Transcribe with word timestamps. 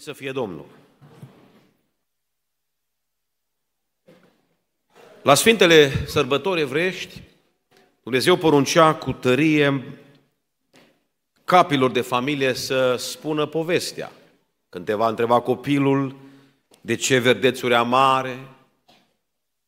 Să 0.00 0.12
fie 0.12 0.32
Domnul. 0.32 0.66
La 5.22 5.34
Sfintele 5.34 6.06
Sărbători 6.06 6.60
Evrești, 6.60 7.22
Dumnezeu 8.02 8.36
poruncea 8.36 8.94
cu 8.94 9.12
tărie 9.12 9.82
capilor 11.44 11.90
de 11.90 12.00
familie 12.00 12.52
să 12.52 12.96
spună 12.96 13.46
povestea. 13.46 14.12
Când 14.68 14.84
te 14.84 14.94
va 14.94 15.08
întreba 15.08 15.40
copilul 15.40 16.16
de 16.80 16.94
ce 16.94 17.18
verdețuri 17.18 17.74
amare, 17.74 18.38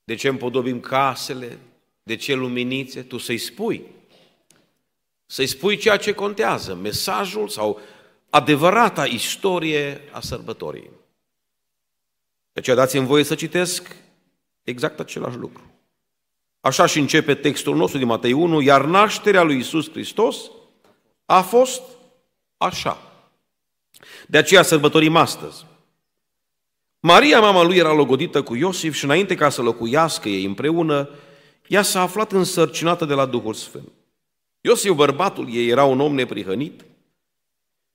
de 0.04 0.14
ce 0.14 0.28
împodobim 0.28 0.80
casele, 0.80 1.58
de 2.02 2.16
ce 2.16 2.34
luminițe, 2.34 3.02
tu 3.02 3.18
să-i 3.18 3.38
spui. 3.38 3.84
Să-i 5.26 5.46
spui 5.46 5.76
ceea 5.76 5.96
ce 5.96 6.12
contează, 6.12 6.74
mesajul 6.74 7.48
sau 7.48 7.80
adevărata 8.30 9.06
istorie 9.06 10.00
a 10.12 10.20
sărbătorii. 10.20 10.90
De 12.52 12.60
aceea 12.60 12.76
dați-mi 12.76 13.06
voie 13.06 13.24
să 13.24 13.34
citesc 13.34 13.96
exact 14.62 15.00
același 15.00 15.36
lucru. 15.36 15.62
Așa 16.60 16.86
și 16.86 16.98
începe 16.98 17.34
textul 17.34 17.76
nostru 17.76 17.98
din 17.98 18.06
Matei 18.06 18.32
1, 18.32 18.60
iar 18.60 18.84
nașterea 18.84 19.42
lui 19.42 19.58
Isus 19.58 19.90
Hristos 19.90 20.50
a 21.24 21.42
fost 21.42 21.82
așa. 22.56 22.98
De 24.26 24.38
aceea 24.38 24.62
sărbătorim 24.62 25.16
astăzi. 25.16 25.66
Maria, 27.00 27.40
mama 27.40 27.62
lui, 27.62 27.76
era 27.76 27.92
logodită 27.92 28.42
cu 28.42 28.54
Iosif 28.54 28.94
și 28.94 29.04
înainte 29.04 29.34
ca 29.34 29.48
să 29.48 29.62
locuiască 29.62 30.28
ei 30.28 30.44
împreună, 30.44 31.08
ea 31.66 31.82
s-a 31.82 32.00
aflat 32.00 32.32
însărcinată 32.32 33.04
de 33.04 33.14
la 33.14 33.26
Duhul 33.26 33.54
Sfânt. 33.54 33.92
Iosif, 34.60 34.92
bărbatul 34.92 35.54
ei, 35.54 35.68
era 35.68 35.84
un 35.84 36.00
om 36.00 36.14
neprihănit, 36.14 36.84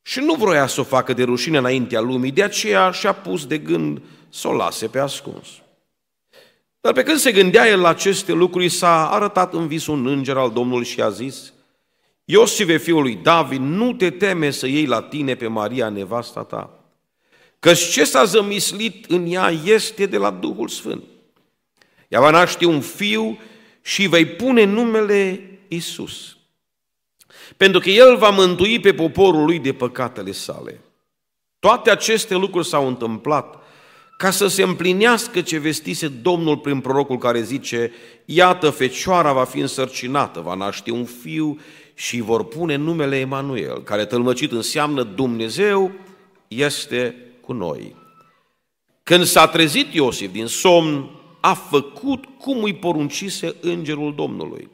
și 0.08 0.20
nu 0.20 0.34
vroia 0.34 0.68
să 0.68 0.80
o 0.80 0.84
facă 0.84 1.14
de 1.14 1.24
rușine 1.24 1.58
înaintea 1.58 2.00
lumii, 2.00 2.32
de 2.32 2.44
aceea 2.44 2.92
și-a 2.92 3.14
pus 3.14 3.46
de 3.46 3.58
gând 3.58 4.02
să 4.30 4.48
o 4.48 4.54
lase 4.54 4.88
pe 4.88 5.00
ascuns. 5.00 5.48
Dar 6.82 6.94
pe 6.94 7.04
când 7.04 7.18
se 7.18 7.32
gândea 7.32 7.68
el 7.68 7.80
la 7.80 7.90
aceste 7.90 8.32
lucruri, 8.32 8.70
s-a 8.70 9.10
arătat 9.10 9.54
în 9.54 9.68
vis 9.68 9.88
un 9.88 10.08
înger 10.08 10.38
al 10.38 10.52
Domnului 10.52 10.86
și 10.86 11.02
a 11.02 11.10
zis, 11.10 11.54
Iosive, 12.26 12.78
fiul 12.78 13.02
lui 13.02 13.16
David, 13.16 13.62
nu 13.62 13.94
te 13.94 14.10
teme 14.10 14.52
să 14.52 14.68
iei 14.68 14.86
la 14.86 15.02
tine 15.02 15.36
pe 15.36 15.48
Maria, 15.48 15.90
nevasta 15.90 16.44
ta, 16.44 16.86
căci 17.60 17.90
ce 17.90 18.04
s-a 18.04 18.24
zămislit 18.24 19.06
în 19.06 19.26
ea 19.32 19.50
este 19.50 20.06
de 20.06 20.18
la 20.18 20.32
Duhul 20.32 20.68
Sfânt. 20.68 21.04
Ea 22.08 22.20
va 22.20 22.30
naște 22.30 22.66
un 22.66 22.82
fiu 22.82 23.40
și 23.82 24.08
vei 24.08 24.26
pune 24.26 24.64
numele 24.64 25.50
Isus 25.68 26.35
pentru 27.58 27.80
că 27.80 27.90
El 27.90 28.18
va 28.18 28.30
mântui 28.30 28.80
pe 28.80 28.94
poporul 28.94 29.46
lui 29.46 29.60
de 29.60 29.74
păcatele 29.74 30.32
sale. 30.32 30.82
Toate 31.60 31.92
aceste 31.92 32.36
lucruri 32.36 32.68
s-au 32.68 32.88
întâmplat 32.88 33.64
ca 34.18 34.32
să 34.32 34.48
se 34.48 34.64
împlinească 34.64 35.42
ce 35.42 35.58
vestise 35.58 36.08
Domnul 36.08 36.58
prin 36.58 36.80
prorocul 36.80 37.18
care 37.18 37.42
zice, 37.42 37.92
iată, 38.26 38.70
fecioara 38.70 39.34
va 39.34 39.44
fi 39.44 39.60
însărcinată, 39.60 40.40
va 40.40 40.54
naște 40.54 40.92
un 40.92 41.06
fiu 41.06 41.60
și 41.94 42.22
vor 42.22 42.46
pune 42.46 42.76
numele 42.76 43.20
Emanuel, 43.20 43.84
care 43.84 44.06
tălmăcit 44.06 44.52
înseamnă 44.52 45.04
Dumnezeu 45.04 45.92
este 46.48 47.16
cu 47.42 47.54
noi. 47.54 47.96
Când 49.04 49.24
s-a 49.24 49.48
trezit 49.48 49.94
Iosif 49.94 50.32
din 50.32 50.46
somn, 50.46 51.10
a 51.40 51.54
făcut 51.54 52.26
cum 52.40 52.64
îi 52.64 52.76
poruncise 52.76 53.56
îngerul 53.62 54.16
Domnului 54.16 54.70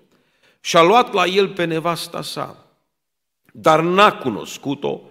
și 0.62 0.78
a 0.78 0.82
luat 0.82 1.14
la 1.14 1.26
el 1.26 1.50
pe 1.50 1.64
nevasta 1.64 2.22
sa 2.22 2.62
dar 3.52 3.82
n-a 3.82 4.18
cunoscut-o 4.18 5.02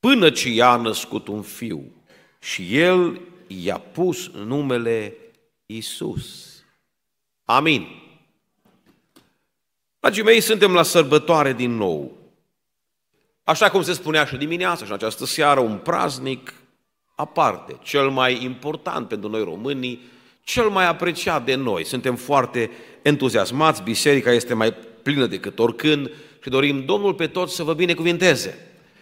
până 0.00 0.30
ce 0.30 0.48
i-a 0.48 0.76
născut 0.76 1.28
un 1.28 1.42
fiu 1.42 1.92
și 2.40 2.78
el 2.78 3.20
i-a 3.46 3.78
pus 3.78 4.28
numele 4.28 5.16
Isus. 5.66 6.56
Amin. 7.44 7.86
Dragii 10.00 10.22
mei, 10.22 10.40
suntem 10.40 10.72
la 10.72 10.82
sărbătoare 10.82 11.52
din 11.52 11.76
nou. 11.76 12.16
Așa 13.44 13.70
cum 13.70 13.82
se 13.82 13.92
spunea 13.92 14.24
și 14.24 14.36
dimineața 14.36 14.84
și 14.84 14.90
în 14.90 14.96
această 14.96 15.24
seară, 15.24 15.60
un 15.60 15.78
praznic 15.78 16.54
aparte, 17.14 17.78
cel 17.82 18.10
mai 18.10 18.44
important 18.44 19.08
pentru 19.08 19.28
noi 19.28 19.44
românii, 19.44 20.00
cel 20.48 20.68
mai 20.68 20.86
apreciat 20.86 21.44
de 21.44 21.54
noi. 21.54 21.84
Suntem 21.84 22.16
foarte 22.16 22.70
entuziasmați, 23.02 23.82
biserica 23.82 24.32
este 24.32 24.54
mai 24.54 24.74
plină 25.02 25.26
decât 25.26 25.58
oricând, 25.58 26.10
și 26.42 26.48
dorim 26.48 26.84
Domnul 26.84 27.14
pe 27.14 27.26
toți 27.26 27.54
să 27.54 27.62
vă 27.62 27.74
binecuvinteze. 27.74 28.58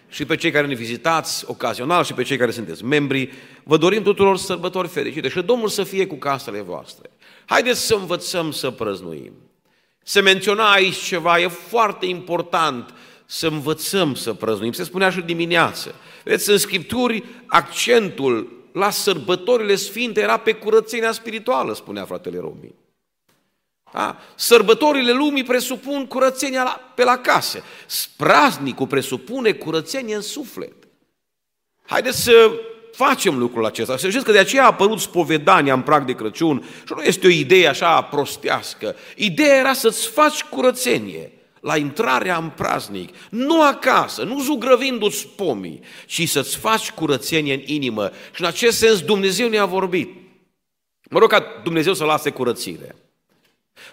Și 0.08 0.24
pe 0.24 0.36
cei 0.36 0.50
care 0.50 0.66
ne 0.66 0.74
vizitați 0.74 1.44
ocazional 1.48 2.04
și 2.04 2.12
pe 2.12 2.22
cei 2.22 2.36
care 2.36 2.50
sunteți 2.50 2.84
membri, 2.84 3.32
vă 3.64 3.76
dorim 3.76 4.02
tuturor 4.02 4.36
sărbători 4.36 4.88
fericite 4.88 5.28
și 5.28 5.40
Domnul 5.40 5.68
să 5.68 5.82
fie 5.82 6.06
cu 6.06 6.14
casele 6.14 6.60
voastre. 6.60 7.10
Haideți 7.44 7.86
să 7.86 7.94
învățăm 7.94 8.50
să 8.50 8.70
prăznuim. 8.70 9.32
Se 10.02 10.20
menționa 10.20 10.72
aici 10.72 10.96
ceva, 10.96 11.40
e 11.40 11.48
foarte 11.48 12.06
important 12.06 12.94
să 13.26 13.46
învățăm 13.46 14.14
să 14.14 14.32
prăznuim. 14.32 14.72
Se 14.72 14.84
spunea 14.84 15.10
și 15.10 15.20
dimineață. 15.20 15.94
Vedeți, 16.24 16.50
în 16.50 16.58
Scripturi, 16.58 17.24
accentul 17.46 18.55
la 18.76 18.90
sărbătorile 18.90 19.74
sfinte 19.74 20.20
era 20.20 20.36
pe 20.36 20.52
curățenia 20.52 21.12
spirituală, 21.12 21.74
spunea 21.74 22.04
fratele 22.04 22.38
Romii. 22.38 22.74
Da? 23.92 24.18
Sărbătorile 24.34 25.12
lumii 25.12 25.44
presupun 25.44 26.06
curățenia 26.06 26.62
la, 26.62 26.92
pe 26.94 27.04
la 27.04 27.18
case. 27.18 27.62
Praznicul 28.16 28.86
presupune 28.86 29.52
curățenie 29.52 30.14
în 30.14 30.20
suflet. 30.20 30.72
Haideți 31.86 32.22
să 32.22 32.50
facem 32.92 33.38
lucrul 33.38 33.64
acesta. 33.64 33.96
Să 33.96 34.08
știți 34.08 34.24
că 34.24 34.32
de 34.32 34.38
aceea 34.38 34.62
a 34.62 34.66
apărut 34.66 35.00
spovedania 35.00 35.74
în 35.74 35.82
prag 35.82 36.04
de 36.04 36.14
Crăciun 36.14 36.62
și 36.86 36.92
nu 36.96 37.02
este 37.02 37.26
o 37.26 37.30
idee 37.30 37.68
așa 37.68 38.02
prostească. 38.02 38.96
Ideea 39.16 39.56
era 39.56 39.72
să-ți 39.72 40.08
faci 40.08 40.42
curățenie 40.42 41.35
la 41.66 41.76
intrarea 41.76 42.36
în 42.36 42.50
praznic, 42.56 43.14
nu 43.30 43.62
acasă, 43.62 44.22
nu 44.22 44.42
zugrăvindu-ți 44.42 45.28
pomii, 45.36 45.80
ci 46.06 46.28
să-ți 46.28 46.56
faci 46.56 46.90
curățenie 46.90 47.54
în 47.54 47.62
inimă. 47.64 48.10
Și 48.34 48.40
în 48.40 48.46
acest 48.46 48.78
sens 48.78 49.00
Dumnezeu 49.00 49.48
ne-a 49.48 49.64
vorbit. 49.64 50.08
Mă 51.10 51.18
rog 51.18 51.30
ca 51.30 51.44
Dumnezeu 51.62 51.94
să 51.94 52.04
lase 52.04 52.30
curățire. 52.30 52.94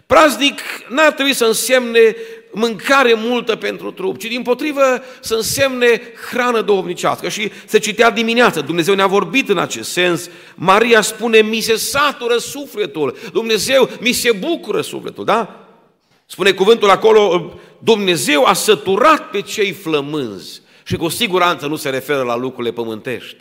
Praznic 0.06 0.60
n-ar 0.90 1.12
trebui 1.12 1.34
să 1.34 1.46
însemne 1.46 2.16
mâncare 2.52 3.14
multă 3.14 3.56
pentru 3.56 3.92
trup, 3.92 4.18
ci 4.18 4.26
din 4.26 4.42
potrivă 4.42 5.04
să 5.20 5.36
însemne 5.36 6.02
hrană 6.32 6.62
duhovnicească. 6.62 7.30
Și 7.30 7.52
se 7.66 7.80
citea 7.80 8.10
dimineața, 8.10 8.62
Dumnezeu 8.62 8.96
ne-a 8.96 9.08
vorbit 9.08 9.50
în 9.50 9.58
acest 9.58 9.92
sens, 9.92 10.30
Maria 10.56 11.02
spune, 11.02 11.42
mi 11.42 11.60
se 11.60 11.76
satură 11.76 12.38
sufletul, 12.38 13.18
Dumnezeu 13.32 13.90
mi 14.00 14.12
se 14.12 14.32
bucură 14.32 14.82
sufletul, 14.82 15.26
da? 15.26 15.63
Spune 16.34 16.52
cuvântul 16.52 16.90
acolo, 16.90 17.54
Dumnezeu 17.80 18.46
a 18.46 18.54
săturat 18.54 19.30
pe 19.30 19.42
cei 19.42 19.72
flămânzi 19.72 20.62
și 20.84 20.96
cu 20.96 21.08
siguranță 21.08 21.68
nu 21.68 21.76
se 21.76 21.90
referă 21.90 22.22
la 22.22 22.38
lucrurile 22.38 22.74
pământești. 22.74 23.36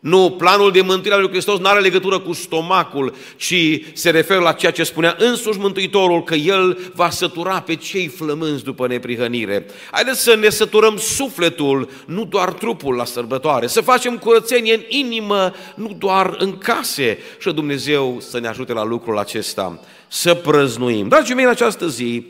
Nu, 0.00 0.34
planul 0.38 0.72
de 0.72 0.80
mântuire 0.80 1.14
al 1.14 1.20
lui 1.20 1.30
Hristos 1.30 1.58
nu 1.58 1.68
are 1.68 1.80
legătură 1.80 2.18
cu 2.18 2.32
stomacul, 2.32 3.14
ci 3.36 3.80
se 3.92 4.10
referă 4.10 4.40
la 4.40 4.52
ceea 4.52 4.72
ce 4.72 4.82
spunea 4.82 5.16
însuși 5.18 5.58
Mântuitorul, 5.58 6.22
că 6.22 6.34
El 6.34 6.90
va 6.94 7.10
sătura 7.10 7.60
pe 7.60 7.74
cei 7.74 8.06
flămânzi 8.06 8.64
după 8.64 8.86
neprihănire. 8.86 9.66
Haideți 9.90 10.22
să 10.22 10.34
ne 10.34 10.48
săturăm 10.48 10.96
sufletul, 10.96 11.88
nu 12.06 12.24
doar 12.24 12.52
trupul 12.52 12.94
la 12.94 13.04
sărbătoare, 13.04 13.66
să 13.66 13.80
facem 13.80 14.18
curățenie 14.18 14.74
în 14.74 14.82
inimă, 14.88 15.54
nu 15.74 15.96
doar 15.98 16.36
în 16.38 16.58
case. 16.58 17.18
Și 17.38 17.52
Dumnezeu 17.52 18.16
să 18.20 18.40
ne 18.40 18.48
ajute 18.48 18.72
la 18.72 18.84
lucrul 18.84 19.18
acesta, 19.18 19.80
să 20.12 20.34
prăznuim. 20.34 21.08
Dragii 21.08 21.34
mei, 21.34 21.44
în 21.44 21.50
această 21.50 21.88
zi 21.88 22.26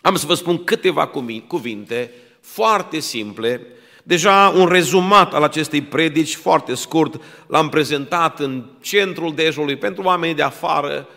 am 0.00 0.16
să 0.16 0.26
vă 0.26 0.34
spun 0.34 0.64
câteva 0.64 1.06
cuvinte 1.46 2.12
foarte 2.40 2.98
simple, 2.98 3.66
Deja 4.04 4.52
un 4.56 4.66
rezumat 4.66 5.34
al 5.34 5.42
acestei 5.42 5.82
predici, 5.82 6.34
foarte 6.34 6.74
scurt, 6.74 7.22
l-am 7.46 7.68
prezentat 7.68 8.40
în 8.40 8.64
centrul 8.80 9.34
dejului 9.34 9.76
pentru 9.76 10.02
oamenii 10.02 10.34
de 10.34 10.42
afară. 10.42 11.08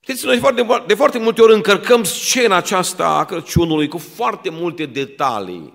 Știți, 0.00 0.26
noi 0.26 0.38
foarte, 0.38 0.66
de 0.86 0.94
foarte 0.94 1.18
multe 1.18 1.42
ori 1.42 1.54
încărcăm 1.54 2.04
scena 2.04 2.56
aceasta 2.56 3.08
a 3.08 3.24
Crăciunului 3.24 3.88
cu 3.88 3.98
foarte 3.98 4.50
multe 4.50 4.86
detalii, 4.86 5.74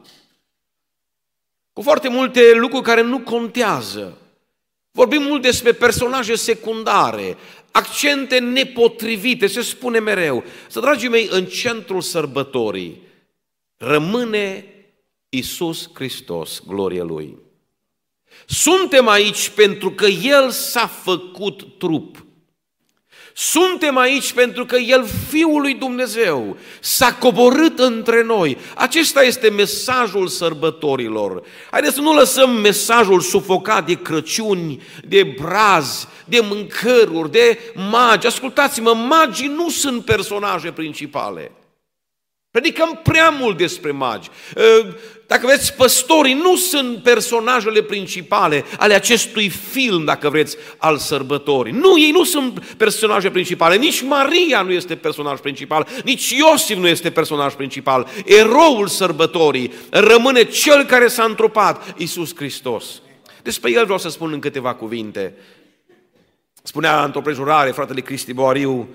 cu 1.73 1.81
foarte 1.81 2.09
multe 2.09 2.53
lucruri 2.53 2.83
care 2.83 3.01
nu 3.01 3.19
contează. 3.19 4.17
Vorbim 4.91 5.21
mult 5.21 5.41
despre 5.41 5.71
personaje 5.71 6.35
secundare, 6.35 7.37
accente 7.73 8.39
nepotrivite, 8.39 9.47
se 9.47 9.61
spune 9.61 9.99
mereu. 9.99 10.43
Să, 10.67 10.79
dragii 10.79 11.09
mei, 11.09 11.27
în 11.31 11.45
centrul 11.45 12.01
sărbătorii 12.01 13.01
rămâne 13.77 14.65
Isus 15.29 15.89
Hristos, 15.93 16.61
glorie 16.67 17.01
Lui. 17.01 17.37
Suntem 18.45 19.07
aici 19.07 19.49
pentru 19.49 19.91
că 19.91 20.05
El 20.05 20.49
s-a 20.49 20.87
făcut 20.87 21.77
trup. 21.77 22.25
Suntem 23.35 23.97
aici 23.97 24.33
pentru 24.33 24.65
că 24.65 24.75
El, 24.75 25.05
Fiul 25.29 25.61
lui 25.61 25.73
Dumnezeu, 25.73 26.57
s-a 26.79 27.13
coborât 27.13 27.79
între 27.79 28.23
noi. 28.23 28.57
Acesta 28.75 29.23
este 29.23 29.49
mesajul 29.49 30.27
sărbătorilor. 30.27 31.43
Haideți 31.71 31.93
să 31.95 32.01
nu 32.01 32.13
lăsăm 32.13 32.49
mesajul 32.49 33.19
sufocat 33.19 33.85
de 33.85 33.93
Crăciuni, 33.93 34.81
de 35.07 35.35
brazi, 35.41 36.07
de 36.25 36.39
mâncăruri, 36.43 37.31
de 37.31 37.59
magi. 37.89 38.27
Ascultați-mă, 38.27 38.93
magii 38.93 39.47
nu 39.55 39.69
sunt 39.69 40.05
personaje 40.05 40.71
principale. 40.71 41.51
Predicăm 42.53 42.99
prea 43.03 43.29
mult 43.29 43.57
despre 43.57 43.91
magi. 43.91 44.29
Ă, 44.55 44.61
dacă 45.27 45.45
vreți, 45.45 45.73
păstorii 45.73 46.33
nu 46.33 46.55
sunt 46.55 47.03
personajele 47.03 47.81
principale 47.81 48.65
ale 48.77 48.93
acestui 48.93 49.49
film, 49.49 50.05
dacă 50.05 50.29
vreți, 50.29 50.57
al 50.77 50.97
sărbătorii. 50.97 51.73
Nu, 51.73 51.99
ei 51.99 52.11
nu 52.11 52.23
sunt 52.23 52.59
personaje 52.59 53.29
principale. 53.29 53.75
Nici 53.75 54.01
Maria 54.01 54.61
nu 54.61 54.71
este 54.71 54.95
personaj 54.95 55.39
principal, 55.39 55.87
nici 56.03 56.29
Iosif 56.29 56.77
nu 56.77 56.87
este 56.87 57.11
personaj 57.11 57.53
principal. 57.53 58.07
Eroul 58.25 58.87
sărbătorii 58.87 59.73
rămâne 59.89 60.43
cel 60.43 60.85
care 60.85 61.07
s-a 61.07 61.23
întrupat, 61.23 61.93
Iisus 61.97 62.35
Hristos. 62.35 63.01
Despre 63.43 63.71
el 63.71 63.83
vreau 63.83 63.99
să 63.99 64.09
spun 64.09 64.31
în 64.31 64.39
câteva 64.39 64.73
cuvinte. 64.73 65.35
Spunea 66.63 67.03
într-o 67.03 67.21
prejurare 67.21 67.71
fratele 67.71 68.01
Cristi 68.01 68.33
Boariu, 68.33 68.89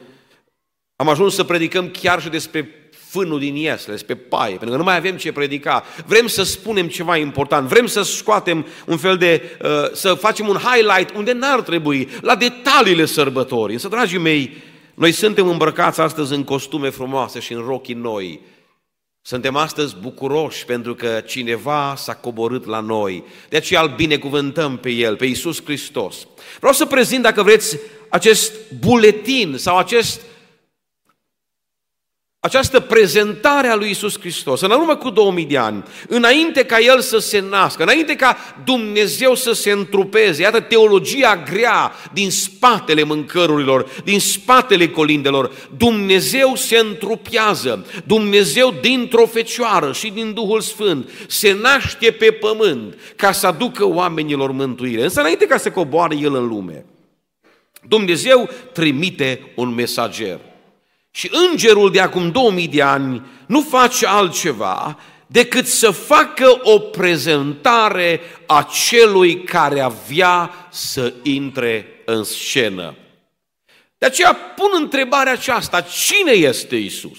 am 0.96 1.08
ajuns 1.08 1.34
să 1.34 1.44
predicăm 1.44 1.88
chiar 1.88 2.22
și 2.22 2.28
despre 2.28 2.87
fânul 3.08 3.38
din 3.38 3.54
iesle, 3.54 3.94
pe 3.94 4.14
paie, 4.14 4.50
pentru 4.50 4.70
că 4.70 4.76
nu 4.76 4.82
mai 4.82 4.96
avem 4.96 5.16
ce 5.16 5.32
predica. 5.32 5.84
Vrem 6.06 6.26
să 6.26 6.42
spunem 6.42 6.88
ceva 6.88 7.16
important, 7.16 7.68
vrem 7.68 7.86
să 7.86 8.02
scoatem 8.02 8.66
un 8.86 8.96
fel 8.96 9.16
de, 9.16 9.42
uh, 9.62 9.68
să 9.92 10.14
facem 10.14 10.48
un 10.48 10.56
highlight 10.56 11.14
unde 11.16 11.32
n-ar 11.32 11.60
trebui, 11.60 12.08
la 12.20 12.34
detaliile 12.34 13.04
sărbătorii. 13.04 13.74
Însă, 13.74 13.88
dragii 13.88 14.18
mei, 14.18 14.56
noi 14.94 15.12
suntem 15.12 15.48
îmbrăcați 15.48 16.00
astăzi 16.00 16.34
în 16.34 16.44
costume 16.44 16.90
frumoase 16.90 17.40
și 17.40 17.52
în 17.52 17.64
rochii 17.66 17.94
noi. 17.94 18.40
Suntem 19.22 19.56
astăzi 19.56 19.96
bucuroși 20.00 20.64
pentru 20.64 20.94
că 20.94 21.22
cineva 21.26 21.94
s-a 21.96 22.14
coborât 22.14 22.66
la 22.66 22.80
noi. 22.80 23.24
De 23.48 23.56
aceea 23.56 23.80
îl 23.80 23.92
binecuvântăm 23.96 24.76
pe 24.76 24.90
El, 24.90 25.16
pe 25.16 25.26
Iisus 25.26 25.64
Hristos. 25.64 26.26
Vreau 26.58 26.72
să 26.72 26.86
prezint, 26.86 27.22
dacă 27.22 27.42
vreți, 27.42 27.78
acest 28.08 28.52
buletin 28.80 29.54
sau 29.56 29.76
acest 29.76 30.20
această 32.48 32.80
prezentare 32.80 33.68
a 33.68 33.74
lui 33.74 33.90
Isus 33.90 34.18
Hristos, 34.20 34.60
în 34.60 34.70
urmă 34.70 34.96
cu 34.96 35.10
2000 35.10 35.44
de 35.44 35.56
ani, 35.56 35.82
înainte 36.08 36.64
ca 36.64 36.78
El 36.78 37.00
să 37.00 37.18
se 37.18 37.44
nască, 37.50 37.82
înainte 37.82 38.16
ca 38.16 38.36
Dumnezeu 38.64 39.34
să 39.34 39.52
se 39.52 39.70
întrupeze, 39.70 40.42
iată 40.42 40.60
teologia 40.60 41.42
grea 41.50 41.92
din 42.12 42.30
spatele 42.30 43.02
mâncărurilor, 43.02 43.90
din 44.04 44.20
spatele 44.20 44.88
colindelor, 44.88 45.50
Dumnezeu 45.76 46.54
se 46.54 46.78
întrupează, 46.78 47.86
Dumnezeu 48.06 48.74
dintr-o 48.80 49.26
fecioară 49.26 49.92
și 49.92 50.10
din 50.10 50.32
Duhul 50.32 50.60
Sfânt 50.60 51.10
se 51.26 51.56
naște 51.62 52.10
pe 52.10 52.30
pământ 52.30 52.94
ca 53.16 53.32
să 53.32 53.46
aducă 53.46 53.86
oamenilor 53.86 54.50
mântuire. 54.50 55.02
Însă 55.02 55.20
înainte 55.20 55.46
ca 55.46 55.56
să 55.56 55.70
coboare 55.70 56.16
El 56.16 56.34
în 56.34 56.48
lume, 56.48 56.84
Dumnezeu 57.88 58.48
trimite 58.72 59.52
un 59.54 59.74
mesager. 59.74 60.38
Și 61.18 61.30
îngerul 61.50 61.90
de 61.90 62.00
acum 62.00 62.30
2000 62.30 62.68
de 62.68 62.82
ani 62.82 63.22
nu 63.46 63.60
face 63.60 64.06
altceva 64.06 64.98
decât 65.26 65.66
să 65.66 65.90
facă 65.90 66.60
o 66.62 66.78
prezentare 66.78 68.20
a 68.46 68.68
celui 68.88 69.42
care 69.42 69.80
avea 69.80 70.68
să 70.70 71.12
intre 71.22 71.86
în 72.04 72.24
scenă. 72.24 72.96
De 73.98 74.06
aceea 74.06 74.32
pun 74.34 74.70
întrebarea 74.74 75.32
aceasta, 75.32 75.80
cine 75.80 76.32
este 76.32 76.76
Isus? 76.76 77.18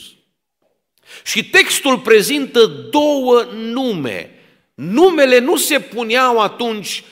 Și 1.23 1.45
textul 1.45 1.99
prezintă 1.99 2.65
două 2.91 3.45
nume. 3.53 4.31
Numele 4.73 5.39
nu 5.39 5.57
se 5.57 5.79
puneau 5.79 6.39
atunci 6.39 7.03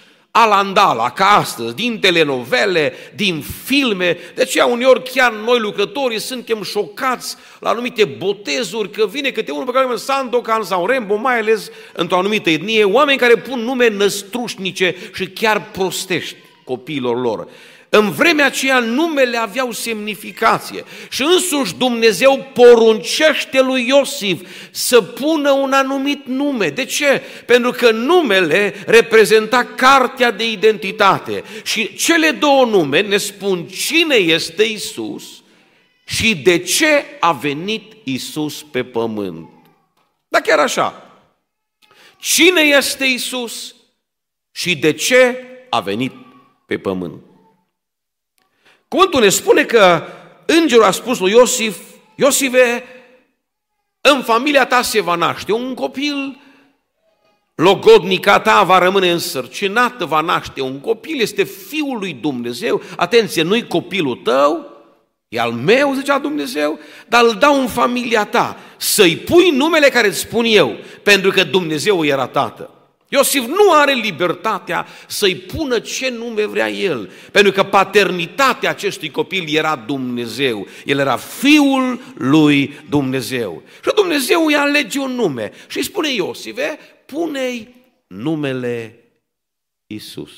alandala, 0.41 1.09
ca 1.09 1.25
astăzi, 1.25 1.75
din 1.75 1.99
telenovele, 1.99 2.93
din 3.15 3.43
filme. 3.63 4.17
De 4.35 4.41
aceea 4.41 4.65
uneori 4.65 5.03
chiar 5.03 5.31
noi 5.31 5.59
lucrătorii 5.59 6.19
suntem 6.19 6.63
șocați 6.63 7.35
la 7.59 7.69
anumite 7.69 8.05
botezuri, 8.05 8.91
că 8.91 9.05
vine 9.05 9.29
câte 9.29 9.51
unul 9.51 9.65
pe 9.65 9.71
care 9.71 9.85
nume 9.85 9.97
Sandokan 9.97 10.63
sau 10.63 10.85
Rembo, 10.85 11.15
mai 11.15 11.39
ales 11.39 11.71
într-o 11.93 12.17
anumită 12.17 12.49
etnie, 12.49 12.83
oameni 12.83 13.17
care 13.17 13.35
pun 13.35 13.59
nume 13.59 13.89
năstrușnice 13.89 14.95
și 15.13 15.27
chiar 15.27 15.69
prostești 15.71 16.35
copiilor 16.63 17.21
lor. 17.21 17.47
În 17.97 18.11
vremea 18.11 18.45
aceea 18.45 18.79
numele 18.79 19.37
aveau 19.37 19.71
semnificație 19.71 20.83
și 21.09 21.21
însuși 21.21 21.75
Dumnezeu 21.75 22.51
poruncește 22.53 23.61
lui 23.61 23.87
Iosif 23.87 24.49
să 24.71 25.01
pună 25.01 25.51
un 25.51 25.71
anumit 25.73 26.25
nume. 26.25 26.69
De 26.69 26.85
ce? 26.85 27.21
Pentru 27.45 27.71
că 27.71 27.91
numele 27.91 28.73
reprezenta 28.85 29.63
cartea 29.63 30.31
de 30.31 30.51
identitate 30.51 31.43
și 31.63 31.95
cele 31.95 32.31
două 32.31 32.65
nume 32.65 33.01
ne 33.01 33.17
spun 33.17 33.67
cine 33.67 34.15
este 34.15 34.63
Isus 34.63 35.23
și 36.05 36.35
de 36.35 36.57
ce 36.57 37.05
a 37.19 37.31
venit 37.31 37.93
Isus 38.03 38.65
pe 38.71 38.83
pământ. 38.83 39.49
Dar 40.27 40.41
chiar 40.41 40.59
așa, 40.59 41.19
cine 42.17 42.61
este 42.61 43.05
Isus 43.05 43.75
și 44.51 44.75
de 44.75 44.93
ce 44.93 45.43
a 45.69 45.79
venit 45.79 46.11
pe 46.65 46.77
pământ? 46.77 47.26
Cuvântul 48.87 49.21
ne 49.21 49.29
spune 49.29 49.63
că 49.63 50.03
îngerul 50.45 50.83
a 50.83 50.91
spus 50.91 51.19
lui 51.19 51.31
Iosif, 51.31 51.77
Iosife, 52.15 52.83
în 54.01 54.23
familia 54.23 54.65
ta 54.65 54.81
se 54.81 55.01
va 55.01 55.15
naște 55.15 55.51
un 55.51 55.73
copil, 55.73 56.41
logodnica 57.55 58.39
ta 58.39 58.63
va 58.63 58.77
rămâne 58.77 59.11
însărcinată, 59.11 60.05
va 60.05 60.21
naște 60.21 60.61
un 60.61 60.79
copil, 60.79 61.21
este 61.21 61.43
Fiul 61.43 61.99
lui 61.99 62.13
Dumnezeu, 62.13 62.81
atenție, 62.95 63.41
nu-i 63.41 63.67
copilul 63.67 64.15
tău, 64.15 64.65
e 65.27 65.39
al 65.39 65.51
meu, 65.51 65.93
zicea 65.93 66.19
Dumnezeu, 66.19 66.79
dar 67.07 67.23
îl 67.23 67.33
dau 67.33 67.59
în 67.59 67.67
familia 67.67 68.25
ta, 68.25 68.57
să-i 68.77 69.17
pui 69.17 69.49
numele 69.49 69.89
care 69.89 70.07
îți 70.07 70.19
spun 70.19 70.45
eu, 70.45 70.75
pentru 71.03 71.31
că 71.31 71.43
Dumnezeu 71.43 72.05
era 72.05 72.27
tată. 72.27 72.76
Iosif 73.09 73.45
nu 73.45 73.73
are 73.73 73.93
libertatea 73.93 74.87
să-i 75.07 75.35
pună 75.35 75.79
ce 75.79 76.09
nume 76.09 76.45
vrea 76.45 76.69
el, 76.69 77.11
pentru 77.31 77.51
că 77.51 77.63
paternitatea 77.63 78.69
acestui 78.69 79.11
copil 79.11 79.55
era 79.55 79.75
Dumnezeu. 79.75 80.67
El 80.85 80.99
era 80.99 81.17
fiul 81.17 82.01
lui 82.15 82.79
Dumnezeu. 82.89 83.63
Și 83.83 83.91
Dumnezeu 83.95 84.45
îi 84.45 84.55
alege 84.55 84.99
un 84.99 85.11
nume 85.11 85.51
și 85.67 85.77
îi 85.77 85.83
spune 85.83 86.13
Iosife, 86.13 86.79
pune-i 87.05 87.75
numele 88.07 89.03
Isus. 89.87 90.31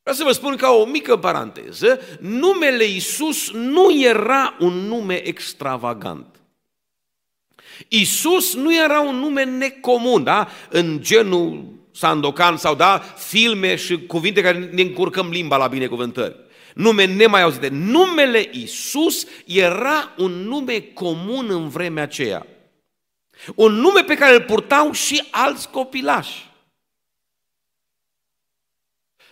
Vreau 0.00 0.16
să 0.16 0.24
vă 0.24 0.32
spun 0.32 0.56
ca 0.56 0.70
o 0.70 0.84
mică 0.84 1.16
paranteză, 1.16 2.00
numele 2.20 2.84
Isus 2.84 3.50
nu 3.50 4.00
era 4.02 4.56
un 4.58 4.72
nume 4.72 5.26
extravagant. 5.26 6.35
Isus 7.88 8.54
nu 8.54 8.76
era 8.84 9.00
un 9.00 9.16
nume 9.16 9.44
necomun, 9.44 10.24
da? 10.24 10.48
În 10.70 10.98
genul 11.00 11.64
Sandokan 11.92 12.56
sau 12.56 12.74
da, 12.74 12.98
filme 13.16 13.76
și 13.76 14.06
cuvinte 14.06 14.40
care 14.42 14.70
ne 14.72 14.82
încurcăm 14.82 15.28
limba 15.30 15.56
la 15.56 15.66
binecuvântări. 15.66 16.36
Nume 16.74 17.04
nemai 17.04 17.42
auzite. 17.42 17.68
Numele 17.68 18.48
Isus 18.52 19.26
era 19.46 20.12
un 20.16 20.32
nume 20.32 20.80
comun 20.80 21.46
în 21.50 21.68
vremea 21.68 22.02
aceea. 22.02 22.46
Un 23.54 23.72
nume 23.72 24.00
pe 24.00 24.14
care 24.14 24.34
îl 24.34 24.42
purtau 24.42 24.92
și 24.92 25.22
alți 25.30 25.70
copilași. 25.70 26.50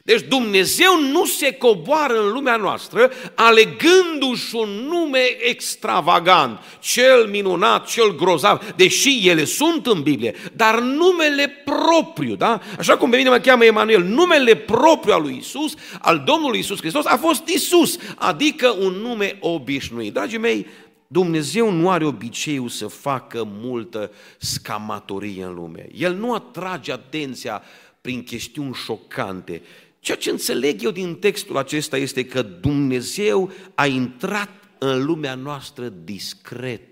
Deci 0.07 0.21
Dumnezeu 0.29 1.01
nu 1.01 1.25
se 1.25 1.53
coboară 1.53 2.21
în 2.21 2.33
lumea 2.33 2.57
noastră 2.57 3.11
alegându-și 3.35 4.55
un 4.55 4.69
nume 4.69 5.23
extravagant, 5.41 6.61
cel 6.81 7.27
minunat, 7.27 7.87
cel 7.87 8.17
grozav, 8.17 8.73
deși 8.77 9.29
ele 9.29 9.45
sunt 9.45 9.87
în 9.87 10.03
Biblie, 10.03 10.35
dar 10.53 10.81
numele 10.81 11.49
propriu, 11.65 12.35
da? 12.35 12.61
Așa 12.79 12.97
cum 12.97 13.11
pe 13.11 13.17
mine 13.17 13.29
mă 13.29 13.39
cheamă 13.39 13.65
Emanuel, 13.65 14.03
numele 14.03 14.55
propriu 14.57 15.13
al 15.13 15.23
lui 15.23 15.37
Isus, 15.41 15.75
al 16.01 16.23
Domnului 16.27 16.59
Isus 16.59 16.79
Hristos, 16.79 17.05
a 17.07 17.17
fost 17.17 17.49
Isus, 17.49 17.99
adică 18.17 18.77
un 18.81 18.93
nume 18.93 19.37
obișnuit. 19.41 20.13
Dragii 20.13 20.39
mei, 20.39 20.67
Dumnezeu 21.07 21.71
nu 21.71 21.91
are 21.91 22.05
obiceiul 22.05 22.69
să 22.69 22.87
facă 22.87 23.49
multă 23.61 24.11
scamatorie 24.39 25.45
în 25.45 25.55
lume. 25.55 25.87
El 25.95 26.15
nu 26.15 26.35
atrage 26.35 26.93
atenția 26.93 27.63
prin 28.01 28.23
chestiuni 28.23 28.75
șocante, 28.75 29.63
Ceea 30.05 30.17
ce 30.17 30.31
înțeleg 30.31 30.83
eu 30.83 30.91
din 30.91 31.15
textul 31.15 31.57
acesta 31.57 31.97
este 31.97 32.25
că 32.25 32.43
Dumnezeu 32.43 33.53
a 33.75 33.87
intrat 33.87 34.51
în 34.79 35.05
lumea 35.05 35.35
noastră 35.35 35.89
discret. 35.89 36.83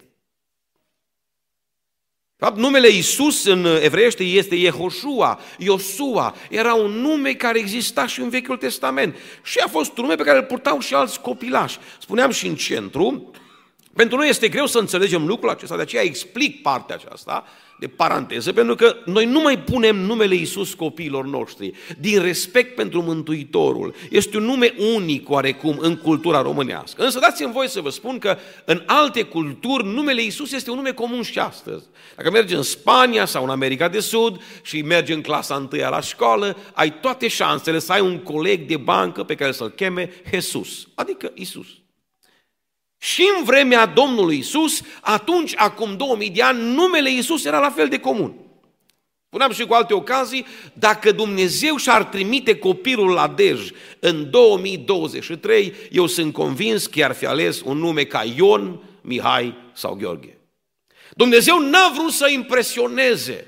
fapt, 2.36 2.56
numele 2.56 2.88
Isus 2.88 3.44
în 3.44 3.64
evreiește 3.64 4.24
este 4.24 4.54
Yehoshua, 4.54 5.40
Iosua. 5.58 6.34
Era 6.50 6.74
un 6.74 6.90
nume 6.90 7.34
care 7.34 7.58
exista 7.58 8.06
și 8.06 8.20
în 8.20 8.28
Vechiul 8.28 8.56
Testament. 8.56 9.16
Și 9.42 9.58
a 9.58 9.68
fost 9.68 9.96
un 9.98 10.04
nume 10.04 10.14
pe 10.14 10.24
care 10.24 10.38
îl 10.38 10.44
purtau 10.44 10.80
și 10.80 10.94
alți 10.94 11.20
copilași. 11.20 11.78
Spuneam 12.00 12.30
și 12.30 12.46
în 12.46 12.56
centru, 12.56 13.30
pentru 13.94 14.16
noi 14.16 14.28
este 14.28 14.48
greu 14.48 14.66
să 14.66 14.78
înțelegem 14.78 15.26
lucrul 15.26 15.50
acesta, 15.50 15.76
de 15.76 15.82
aceea 15.82 16.02
explic 16.02 16.62
partea 16.62 16.94
aceasta 16.94 17.44
de 17.82 17.88
paranteză, 17.88 18.52
pentru 18.52 18.74
că 18.74 18.96
noi 19.04 19.24
nu 19.24 19.40
mai 19.40 19.58
punem 19.58 19.96
numele 19.96 20.34
Iisus 20.34 20.74
copiilor 20.74 21.24
noștri, 21.24 21.72
din 21.98 22.22
respect 22.22 22.74
pentru 22.74 23.02
Mântuitorul. 23.02 23.94
Este 24.10 24.36
un 24.36 24.44
nume 24.44 24.74
unic 24.94 25.30
oarecum 25.30 25.78
în 25.80 25.96
cultura 25.96 26.42
românească. 26.42 27.04
Însă 27.04 27.18
dați-mi 27.18 27.52
voi 27.52 27.68
să 27.68 27.80
vă 27.80 27.90
spun 27.90 28.18
că 28.18 28.36
în 28.64 28.82
alte 28.86 29.22
culturi 29.22 29.84
numele 29.84 30.22
Iisus 30.22 30.52
este 30.52 30.70
un 30.70 30.76
nume 30.76 30.92
comun 30.92 31.22
și 31.22 31.38
astăzi. 31.38 31.84
Dacă 32.16 32.30
mergi 32.30 32.54
în 32.54 32.62
Spania 32.62 33.24
sau 33.24 33.44
în 33.44 33.50
America 33.50 33.88
de 33.88 34.00
Sud 34.00 34.40
și 34.62 34.82
mergi 34.82 35.12
în 35.12 35.20
clasa 35.20 35.54
întâia 35.54 35.88
la 35.88 36.00
școală, 36.00 36.56
ai 36.72 37.00
toate 37.00 37.28
șansele 37.28 37.78
să 37.78 37.92
ai 37.92 38.00
un 38.00 38.18
coleg 38.18 38.66
de 38.66 38.76
bancă 38.76 39.24
pe 39.24 39.34
care 39.34 39.52
să-l 39.52 39.70
cheme 39.70 40.10
Jesus, 40.30 40.88
adică 40.94 41.30
Iisus. 41.34 41.66
Și 43.02 43.28
în 43.36 43.44
vremea 43.44 43.86
Domnului 43.86 44.38
Isus, 44.38 44.80
atunci, 45.00 45.52
acum 45.56 45.96
2000 45.96 46.30
de 46.30 46.42
ani, 46.42 46.74
numele 46.74 47.10
Isus 47.10 47.44
era 47.44 47.58
la 47.58 47.70
fel 47.70 47.88
de 47.88 47.98
comun. 47.98 48.34
Spuneam 49.26 49.52
și 49.52 49.66
cu 49.66 49.74
alte 49.74 49.94
ocazii, 49.94 50.46
dacă 50.72 51.12
Dumnezeu 51.12 51.76
și-ar 51.76 52.04
trimite 52.04 52.58
copilul 52.58 53.10
la 53.10 53.28
Dej 53.28 53.70
în 54.00 54.30
2023, 54.30 55.74
eu 55.90 56.06
sunt 56.06 56.32
convins 56.32 56.86
că 56.86 57.04
ar 57.04 57.12
fi 57.12 57.26
ales 57.26 57.60
un 57.60 57.78
nume 57.78 58.04
ca 58.04 58.24
Ion, 58.36 58.82
Mihai 59.00 59.54
sau 59.72 59.94
Gheorghe. 59.94 60.38
Dumnezeu 61.10 61.58
n-a 61.58 61.92
vrut 61.96 62.12
să 62.12 62.28
impresioneze. 62.28 63.46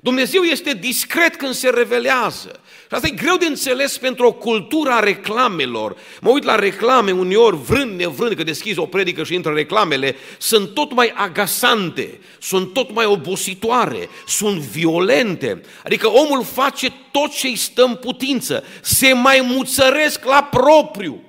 Dumnezeu 0.00 0.42
este 0.42 0.74
discret 0.74 1.36
când 1.36 1.54
se 1.54 1.70
revelează. 1.70 2.60
Și 2.90 2.96
asta 2.96 3.08
e 3.08 3.22
greu 3.22 3.36
de 3.36 3.46
înțeles 3.46 3.98
pentru 3.98 4.26
o 4.26 4.32
cultură 4.32 4.90
a 4.90 5.00
reclamelor. 5.00 5.96
Mă 6.20 6.30
uit 6.30 6.44
la 6.44 6.54
reclame 6.54 7.10
uneori, 7.10 7.56
vrând, 7.56 7.98
nevrând, 7.98 8.34
că 8.34 8.42
deschizi 8.42 8.78
o 8.78 8.86
predică 8.86 9.24
și 9.24 9.34
intră 9.34 9.52
reclamele, 9.52 10.16
sunt 10.38 10.74
tot 10.74 10.92
mai 10.94 11.12
agasante, 11.14 12.20
sunt 12.40 12.72
tot 12.72 12.94
mai 12.94 13.04
obositoare, 13.04 14.08
sunt 14.26 14.60
violente. 14.60 15.60
Adică 15.84 16.08
omul 16.08 16.44
face 16.44 16.92
tot 17.10 17.30
ce 17.30 17.46
îi 17.46 17.56
stă 17.56 17.82
în 17.82 17.94
putință, 17.94 18.64
se 18.80 19.12
mai 19.12 19.40
muțăresc 19.40 20.24
la 20.24 20.42
propriu 20.42 21.22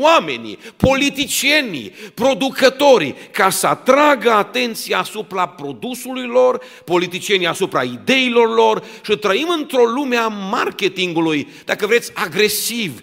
oamenii, 0.00 0.58
politicienii, 0.76 1.92
producătorii, 2.14 3.14
ca 3.30 3.50
să 3.50 3.66
atragă 3.66 4.30
atenția 4.30 4.98
asupra 4.98 5.48
produsului 5.48 6.26
lor, 6.26 6.64
politicienii 6.84 7.46
asupra 7.46 7.82
ideilor 7.82 8.54
lor 8.54 8.84
și 9.04 9.16
trăim 9.16 9.48
într-o 9.58 9.84
lume 9.84 10.16
a 10.16 10.26
marketingului, 10.28 11.48
dacă 11.64 11.86
vreți, 11.86 12.10
agresiv. 12.14 13.00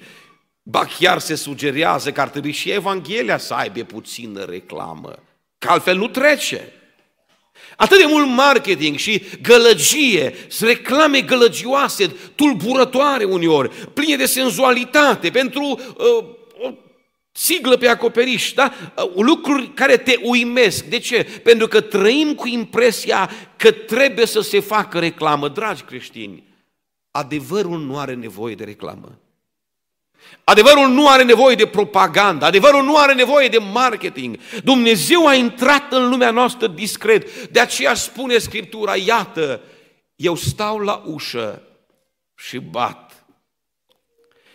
Ba 0.64 0.86
chiar 1.00 1.20
se 1.20 1.36
sugerează 1.36 2.12
că 2.12 2.22
ar 2.22 2.30
trebui 2.30 2.52
și 2.52 2.72
Evanghelia 2.72 3.38
să 3.38 3.54
aibă 3.54 3.82
puțină 3.82 4.44
reclamă, 4.44 5.16
că 5.58 5.70
altfel 5.70 5.98
nu 5.98 6.08
trece. 6.08 6.74
Atât 7.76 7.98
de 7.98 8.06
mult 8.08 8.28
marketing 8.28 8.98
și 8.98 9.22
gălăgie, 9.42 10.34
reclame 10.60 11.22
gălăgioase, 11.22 12.16
tulburătoare 12.36 13.24
uneori, 13.24 13.70
pline 13.94 14.16
de 14.16 14.26
senzualitate 14.26 15.30
pentru 15.30 15.64
uh, 15.98 16.26
siglă 17.32 17.78
pe 17.78 17.88
acoperiș, 17.88 18.54
da? 18.54 18.74
Lucruri 19.16 19.68
care 19.68 19.98
te 19.98 20.20
uimesc. 20.24 20.86
De 20.86 21.00
ce? 21.00 21.24
Pentru 21.44 21.68
că 21.68 21.82
trăim 21.82 22.36
cu 22.36 22.48
impresia 22.48 23.30
că 23.58 23.72
trebuie 23.72 24.26
să 24.26 24.42
se 24.42 24.60
facă 24.60 25.00
reclamă. 25.00 25.48
Dragi 25.48 25.84
creștini, 25.84 26.44
adevărul 27.12 27.80
nu 27.80 27.98
are 27.98 28.14
nevoie 28.14 28.56
de 28.56 28.64
reclamă. 28.64 29.20
Adevărul 30.44 30.88
nu 30.88 31.08
are 31.08 31.24
nevoie 31.24 31.56
de 31.56 31.68
propagandă, 31.68 32.46
adevărul 32.46 32.84
nu 32.84 32.98
are 32.98 33.14
nevoie 33.14 33.48
de 33.48 33.58
marketing. 33.58 34.40
Dumnezeu 34.64 35.28
a 35.28 35.34
intrat 35.34 35.92
în 35.92 36.10
lumea 36.10 36.32
noastră 36.32 36.68
discret. 36.68 37.48
De 37.48 37.60
aceea 37.60 37.94
spune 37.94 38.38
Scriptura, 38.38 38.96
iată, 38.96 39.62
eu 40.16 40.36
stau 40.36 40.80
la 40.80 41.04
ușă 41.06 41.62
și 42.36 42.58
bat. 42.58 43.11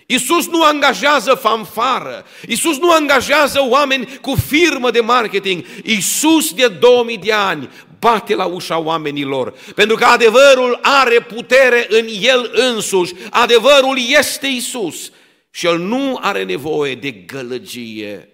Isus 0.06 0.48
nu 0.48 0.62
angajează 0.62 1.34
fanfară, 1.34 2.24
Isus 2.48 2.78
nu 2.78 2.90
angajează 2.90 3.64
oameni 3.68 4.18
cu 4.20 4.34
firmă 4.34 4.90
de 4.90 5.00
marketing. 5.00 5.64
Isus 5.84 6.52
de 6.52 6.68
2000 6.68 7.18
de 7.18 7.32
ani 7.32 7.70
bate 7.98 8.34
la 8.34 8.44
ușa 8.44 8.78
oamenilor, 8.78 9.54
pentru 9.74 9.96
că 9.96 10.04
adevărul 10.04 10.78
are 10.82 11.20
putere 11.20 11.86
în 11.88 12.06
el 12.20 12.50
însuși. 12.54 13.14
Adevărul 13.30 13.98
este 14.18 14.46
Isus 14.46 15.10
și 15.50 15.66
el 15.66 15.78
nu 15.78 16.18
are 16.20 16.44
nevoie 16.44 16.94
de 16.94 17.10
gălăgie 17.10 18.28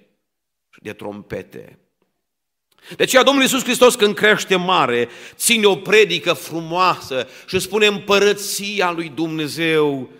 și 0.70 0.80
de 0.82 0.92
trompete. 0.92 1.76
De 2.96 3.02
aceea 3.02 3.22
Domnul 3.22 3.42
Iisus 3.42 3.62
Hristos 3.62 3.94
când 3.94 4.14
crește 4.14 4.56
mare, 4.56 5.08
ține 5.34 5.66
o 5.66 5.76
predică 5.76 6.32
frumoasă 6.32 7.28
și 7.46 7.58
spune 7.58 7.86
împărăția 7.86 8.90
lui 8.90 9.12
Dumnezeu 9.14 10.10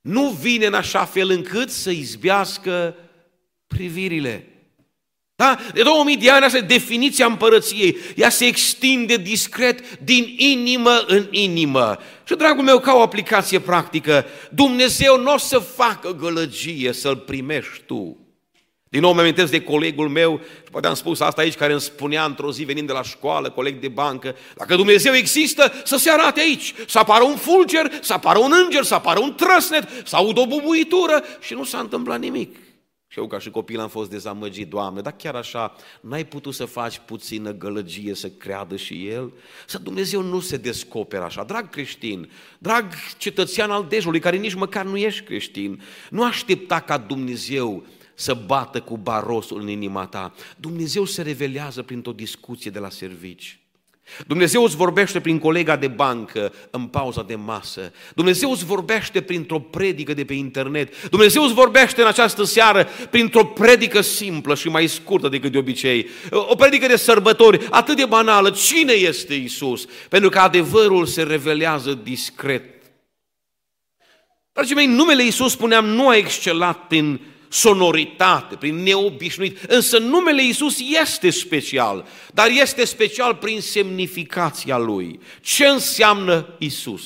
nu 0.00 0.28
vine 0.28 0.66
în 0.66 0.74
așa 0.74 1.04
fel 1.04 1.30
încât 1.30 1.70
să 1.70 1.90
izbească 1.90 2.94
privirile. 3.66 4.52
Da? 5.36 5.58
De 5.74 5.82
2000 5.82 6.16
de 6.16 6.30
ani 6.30 6.44
asta 6.44 6.56
e 6.56 6.60
definiția 6.60 7.26
împărăției. 7.26 7.96
Ea 8.16 8.28
se 8.28 8.44
extinde 8.44 9.16
discret 9.16 9.98
din 9.98 10.34
inimă 10.36 11.04
în 11.06 11.26
inimă. 11.30 11.98
Și, 12.24 12.34
dragul 12.34 12.64
meu, 12.64 12.78
ca 12.78 12.94
o 12.94 13.00
aplicație 13.00 13.60
practică, 13.60 14.26
Dumnezeu 14.50 15.20
nu 15.20 15.32
o 15.32 15.38
să 15.38 15.58
facă 15.58 16.14
gălăgie 16.14 16.92
să-L 16.92 17.16
primești 17.16 17.80
tu. 17.86 18.27
Din 18.88 19.00
nou 19.00 19.12
mă 19.14 19.20
amintesc 19.20 19.50
de 19.50 19.62
colegul 19.62 20.08
meu, 20.08 20.40
și 20.64 20.70
poate 20.70 20.86
am 20.86 20.94
spus 20.94 21.20
asta 21.20 21.40
aici, 21.40 21.54
care 21.54 21.72
îmi 21.72 21.80
spunea 21.80 22.24
într-o 22.24 22.52
zi 22.52 22.64
venind 22.64 22.86
de 22.86 22.92
la 22.92 23.02
școală, 23.02 23.50
coleg 23.50 23.80
de 23.80 23.88
bancă, 23.88 24.36
dacă 24.56 24.76
Dumnezeu 24.76 25.14
există, 25.14 25.72
să 25.84 25.96
se 25.96 26.10
arate 26.10 26.40
aici, 26.40 26.74
să 26.86 26.98
apară 26.98 27.24
un 27.24 27.36
fulger, 27.36 27.92
să 28.00 28.12
apară 28.12 28.38
un 28.38 28.52
înger, 28.64 28.82
să 28.82 28.94
apară 28.94 29.20
un 29.20 29.34
trăsnet, 29.34 29.88
să 30.04 30.16
audă 30.16 30.40
o 30.40 30.46
bubuitură 30.46 31.22
și 31.40 31.54
nu 31.54 31.64
s-a 31.64 31.78
întâmplat 31.78 32.18
nimic. 32.18 32.56
Și 33.10 33.18
eu 33.18 33.26
ca 33.26 33.38
și 33.38 33.50
copil 33.50 33.80
am 33.80 33.88
fost 33.88 34.10
dezamăgit, 34.10 34.68
Doamne, 34.68 35.00
dar 35.00 35.14
chiar 35.16 35.34
așa 35.34 35.76
n-ai 36.00 36.24
putut 36.24 36.54
să 36.54 36.64
faci 36.64 37.00
puțină 37.04 37.52
gălăgie 37.52 38.14
să 38.14 38.28
creadă 38.28 38.76
și 38.76 39.08
El? 39.08 39.32
Să 39.66 39.78
Dumnezeu 39.78 40.22
nu 40.22 40.40
se 40.40 40.56
descoperă 40.56 41.24
așa. 41.24 41.44
Drag 41.44 41.70
creștin, 41.70 42.30
drag 42.58 42.84
cetățean 43.18 43.70
al 43.70 43.86
Dejului, 43.88 44.20
care 44.20 44.36
nici 44.36 44.54
măcar 44.54 44.84
nu 44.84 44.96
ești 44.96 45.24
creștin, 45.24 45.82
nu 46.10 46.24
aștepta 46.24 46.80
ca 46.80 46.98
Dumnezeu 46.98 47.86
să 48.18 48.34
bată 48.46 48.80
cu 48.80 48.96
barosul 48.96 49.60
în 49.60 49.68
inima 49.68 50.06
ta. 50.06 50.34
Dumnezeu 50.56 51.04
se 51.04 51.22
revelează 51.22 51.82
printr-o 51.82 52.12
discuție 52.12 52.70
de 52.70 52.78
la 52.78 52.90
servici. 52.90 53.60
Dumnezeu 54.26 54.64
îți 54.64 54.76
vorbește 54.76 55.20
prin 55.20 55.38
colega 55.38 55.76
de 55.76 55.88
bancă 55.88 56.52
în 56.70 56.86
pauza 56.86 57.22
de 57.22 57.34
masă. 57.34 57.92
Dumnezeu 58.14 58.50
îți 58.50 58.64
vorbește 58.64 59.20
printr-o 59.20 59.58
predică 59.58 60.14
de 60.14 60.24
pe 60.24 60.34
internet. 60.34 61.08
Dumnezeu 61.08 61.42
îți 61.42 61.54
vorbește 61.54 62.00
în 62.00 62.06
această 62.06 62.44
seară 62.44 62.88
printr-o 63.10 63.44
predică 63.44 64.00
simplă 64.00 64.54
și 64.54 64.68
mai 64.68 64.86
scurtă 64.86 65.28
decât 65.28 65.52
de 65.52 65.58
obicei. 65.58 66.08
O 66.30 66.54
predică 66.54 66.86
de 66.86 66.96
sărbători 66.96 67.66
atât 67.70 67.96
de 67.96 68.04
banală. 68.04 68.50
Cine 68.50 68.92
este 68.92 69.34
Isus? 69.34 69.86
Pentru 70.08 70.28
că 70.28 70.38
adevărul 70.38 71.06
se 71.06 71.22
revelează 71.22 71.94
discret. 72.02 72.64
Dragii 74.52 74.74
mei, 74.74 74.86
numele 74.86 75.24
Isus, 75.24 75.52
spuneam, 75.52 75.84
nu 75.86 76.08
a 76.08 76.16
excelat 76.16 76.86
prin 76.86 77.20
sonoritate, 77.48 78.56
prin 78.56 78.74
neobișnuit. 78.74 79.62
Însă 79.62 79.98
numele 79.98 80.44
Isus 80.44 80.78
este 81.00 81.30
special, 81.30 82.06
dar 82.32 82.48
este 82.50 82.84
special 82.84 83.34
prin 83.34 83.60
semnificația 83.60 84.76
lui. 84.76 85.20
Ce 85.40 85.66
înseamnă 85.66 86.54
Isus? 86.58 87.04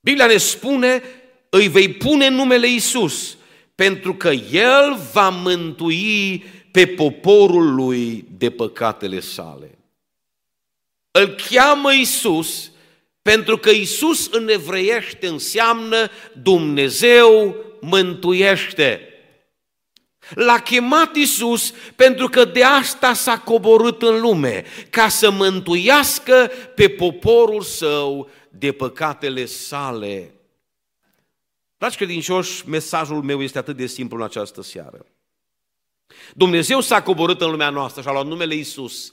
Biblia 0.00 0.26
ne 0.26 0.36
spune, 0.36 1.02
îi 1.48 1.68
vei 1.68 1.92
pune 1.92 2.28
numele 2.28 2.68
Isus, 2.68 3.36
pentru 3.74 4.14
că 4.14 4.30
El 4.52 4.98
va 5.12 5.28
mântui 5.28 6.44
pe 6.70 6.86
poporul 6.86 7.74
lui 7.74 8.24
de 8.38 8.50
păcatele 8.50 9.20
sale. 9.20 9.78
Îl 11.10 11.36
cheamă 11.50 11.92
Isus 11.92 12.70
pentru 13.22 13.58
că 13.58 13.70
Isus 13.70 14.28
în 14.30 14.48
evreiește 14.48 15.26
înseamnă 15.26 16.10
Dumnezeu 16.42 17.56
mântuiește. 17.84 19.06
L-a 20.30 20.58
chemat 20.58 21.16
Isus 21.16 21.74
pentru 21.96 22.28
că 22.28 22.44
de 22.44 22.64
asta 22.64 23.12
s-a 23.12 23.38
coborât 23.38 24.02
în 24.02 24.20
lume, 24.20 24.64
ca 24.90 25.08
să 25.08 25.30
mântuiască 25.30 26.50
pe 26.74 26.88
poporul 26.88 27.62
său 27.62 28.30
de 28.50 28.72
păcatele 28.72 29.44
sale. 29.44 30.34
Dragi 31.76 31.96
credincioși, 31.96 32.68
mesajul 32.68 33.22
meu 33.22 33.42
este 33.42 33.58
atât 33.58 33.76
de 33.76 33.86
simplu 33.86 34.16
în 34.16 34.22
această 34.22 34.62
seară. 34.62 35.06
Dumnezeu 36.34 36.80
s-a 36.80 37.02
coborât 37.02 37.40
în 37.40 37.50
lumea 37.50 37.70
noastră 37.70 38.02
și 38.02 38.08
a 38.08 38.12
luat 38.12 38.26
numele 38.26 38.54
Isus 38.54 39.12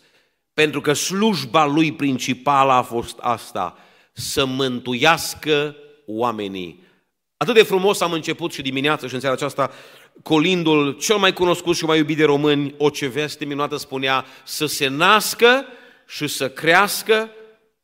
Pentru 0.54 0.82
că 0.82 0.94
slujba 0.94 1.66
lui 1.66 1.94
principală 1.94 2.72
a 2.72 2.82
fost 2.82 3.18
asta, 3.20 3.78
să 4.14 4.46
mântuiască 4.46 5.76
oamenii. 6.06 6.88
Atât 7.42 7.54
de 7.54 7.64
frumos 7.64 8.02
am 8.02 8.12
început 8.12 8.52
și 8.52 8.62
dimineața 8.62 9.08
și 9.08 9.14
în 9.14 9.20
seara 9.20 9.36
aceasta 9.36 9.72
colindul 10.24 10.92
cel 10.92 11.18
mai 11.18 11.34
cunoscut 11.34 11.76
și 11.76 11.86
mai 11.86 11.98
iubit 11.98 12.18
de 12.18 12.24
români, 12.24 12.74
o 12.78 12.90
ce 12.90 13.08
veste 13.08 13.46
minunată 13.46 13.76
spunea, 13.76 14.26
să 14.44 14.66
se 14.66 14.88
nască 14.88 15.66
și 16.08 16.28
să 16.28 16.50
crească 16.50 17.30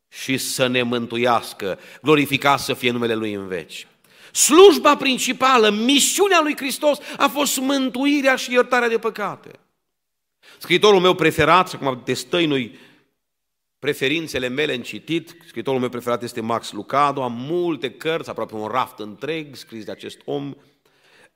și 0.08 0.38
să 0.38 0.66
ne 0.66 0.82
mântuiască. 0.82 1.78
Glorificat 2.02 2.58
să 2.58 2.74
fie 2.74 2.90
numele 2.90 3.14
Lui 3.14 3.32
în 3.32 3.46
veci. 3.46 3.86
Slujba 4.32 4.96
principală, 4.96 5.70
misiunea 5.70 6.40
lui 6.42 6.56
Hristos 6.56 6.98
a 7.16 7.28
fost 7.28 7.58
mântuirea 7.58 8.36
și 8.36 8.52
iertarea 8.52 8.88
de 8.88 8.98
păcate. 8.98 9.50
Scriitorul 10.58 11.00
meu 11.00 11.14
preferat, 11.14 11.68
și 11.68 11.74
acum 11.74 12.00
destăinui 12.04 12.78
preferințele 13.78 14.48
mele 14.48 14.74
în 14.74 14.82
citit, 14.82 15.36
scriitorul 15.46 15.80
meu 15.80 15.88
preferat 15.88 16.22
este 16.22 16.40
Max 16.40 16.72
Lucado, 16.72 17.22
am 17.22 17.32
multe 17.36 17.90
cărți, 17.90 18.30
aproape 18.30 18.54
un 18.54 18.66
raft 18.66 18.98
întreg 18.98 19.56
scris 19.56 19.84
de 19.84 19.90
acest 19.90 20.20
om. 20.24 20.54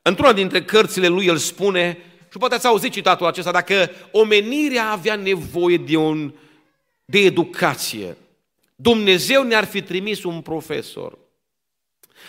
Într-una 0.03 0.33
dintre 0.33 0.63
cărțile 0.63 1.09
lui 1.09 1.27
el 1.27 1.37
spune, 1.37 1.99
și 2.31 2.39
poate 2.39 2.55
ați 2.55 2.67
auzit 2.67 2.93
citatul 2.93 3.27
acesta, 3.27 3.51
dacă 3.51 3.91
omenirea 4.13 4.91
avea 4.91 5.17
nevoie 5.17 5.77
de, 5.77 5.97
un, 5.97 6.35
de 7.05 7.19
educație, 7.19 8.17
Dumnezeu 8.77 9.43
ne-ar 9.43 9.65
fi 9.65 9.83
trimis 9.83 10.25
un 10.25 10.41
profesor. 10.41 11.19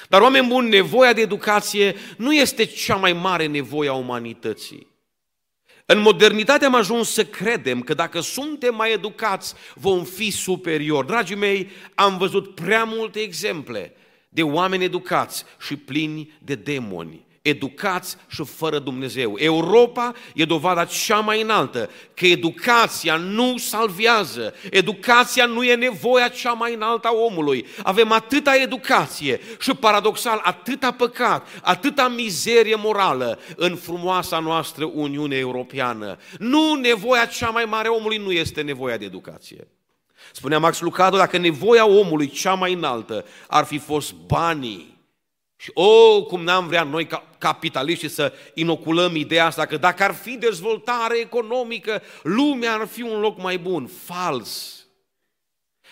Dar 0.10 0.22
oameni 0.22 0.48
buni, 0.48 0.70
nevoia 0.70 1.14
de 1.14 1.22
educație 1.22 1.96
nu 2.18 2.34
este 2.34 2.64
cea 2.64 2.96
mai 2.96 3.14
mare 3.14 3.46
nevoie 3.46 3.90
a 3.90 3.94
umanității. 3.94 4.88
În 5.94 6.00
modernitate 6.00 6.66
am 6.66 6.76
ajuns 6.76 7.10
să 7.10 7.26
credem 7.26 7.82
că 7.82 7.94
dacă 7.94 8.20
suntem 8.20 8.76
mai 8.76 8.92
educați, 8.92 9.54
vom 9.76 10.04
fi 10.04 10.32
superiori. 10.32 11.08
Dragii 11.08 11.36
mei, 11.36 11.70
am 11.96 12.18
văzut 12.18 12.56
prea 12.56 12.84
multe 12.84 13.20
exemple 13.20 13.94
de 14.30 14.44
oameni 14.44 14.84
educați 14.84 15.44
și 15.60 15.76
plini 15.76 16.34
de 16.40 16.56
demoni 16.56 17.26
educați 17.42 18.18
și 18.28 18.44
fără 18.46 18.80
Dumnezeu. 18.80 19.36
Europa 19.38 20.14
e 20.34 20.46
dovada 20.46 20.86
cea 20.86 21.20
mai 21.20 21.42
înaltă 21.42 21.90
că 22.14 22.26
educația 22.26 23.16
nu 23.16 23.58
salvează, 23.58 24.54
educația 24.72 25.46
nu 25.46 25.64
e 25.64 25.76
nevoia 25.76 26.28
cea 26.28 26.52
mai 26.52 26.74
înaltă 26.74 27.08
a 27.08 27.16
omului. 27.16 27.66
Avem 27.84 28.12
atâta 28.12 28.56
educație 28.56 29.40
și 29.60 29.74
paradoxal 29.74 30.42
atâta 30.44 30.92
păcat, 30.92 31.48
atâta 31.62 32.08
mizerie 32.08 32.76
morală 32.76 33.40
în 33.56 33.76
frumoasa 33.76 34.40
noastră 34.40 34.92
Uniune 34.94 35.36
Europeană. 35.36 36.18
Nu 36.40 36.74
nevoia 36.74 37.26
cea 37.26 37.50
mai 37.50 37.66
mare 37.66 37.88
a 37.88 37.92
omului 37.92 38.18
nu 38.18 38.32
este 38.32 38.62
nevoia 38.62 38.98
de 38.98 39.06
educație. 39.06 39.68
Spunea 40.34 40.60
Max 40.60 40.80
Lucado, 40.80 41.18
dacă 41.18 41.38
nevoia 41.38 41.88
omului 41.88 42.30
cea 42.30 42.54
mai 42.54 42.74
înaltă 42.74 43.26
ar 43.48 43.66
fi 43.66 43.78
fost 43.78 44.14
banii, 44.14 44.92
și 45.62 45.72
o, 45.74 45.84
oh, 45.84 46.26
cum 46.26 46.44
n-am 46.44 46.68
vrea 46.68 46.84
noi 46.84 47.08
ca 47.08 47.31
capitaliști 47.42 48.08
să 48.08 48.34
inoculăm 48.54 49.16
ideea 49.16 49.46
asta 49.46 49.66
că 49.66 49.78
dacă 49.78 50.04
ar 50.04 50.14
fi 50.14 50.38
dezvoltare 50.38 51.18
economică, 51.18 52.02
lumea 52.24 52.74
ar 52.74 52.88
fi 52.88 53.02
un 53.02 53.20
loc 53.20 53.38
mai 53.42 53.58
bun. 53.58 53.90
Fals! 54.04 54.86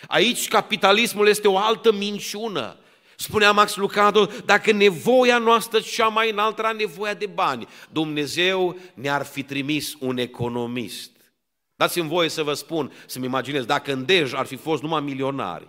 Aici 0.06 0.48
capitalismul 0.48 1.28
este 1.28 1.48
o 1.48 1.58
altă 1.58 1.92
minciună. 1.92 2.76
Spunea 3.16 3.52
Max 3.52 3.76
Lucado, 3.76 4.28
dacă 4.44 4.72
nevoia 4.72 5.38
noastră 5.38 5.80
cea 5.80 6.08
mai 6.08 6.30
înaltă 6.30 6.60
era 6.60 6.72
nevoia 6.72 7.14
de 7.14 7.26
bani, 7.26 7.68
Dumnezeu 7.90 8.76
ne-ar 8.94 9.24
fi 9.24 9.42
trimis 9.42 9.94
un 9.98 10.18
economist. 10.18 11.10
Dați-mi 11.74 12.08
voie 12.08 12.28
să 12.28 12.42
vă 12.42 12.54
spun, 12.54 12.92
să-mi 13.06 13.24
imaginez, 13.24 13.64
dacă 13.64 13.92
în 13.92 14.04
Dej 14.04 14.32
ar 14.34 14.46
fi 14.46 14.56
fost 14.56 14.82
numai 14.82 15.00
milionari, 15.00 15.68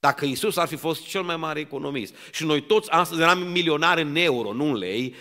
dacă 0.00 0.24
Isus 0.24 0.56
ar 0.56 0.68
fi 0.68 0.76
fost 0.76 1.06
cel 1.06 1.22
mai 1.22 1.36
mare 1.36 1.60
economist 1.60 2.14
și 2.32 2.44
noi 2.44 2.62
toți 2.62 2.90
astăzi 2.90 3.20
eram 3.20 3.38
milionari 3.38 4.02
în 4.02 4.16
euro, 4.16 4.52
nu 4.52 4.64
în 4.64 4.76
lei, 4.76 5.14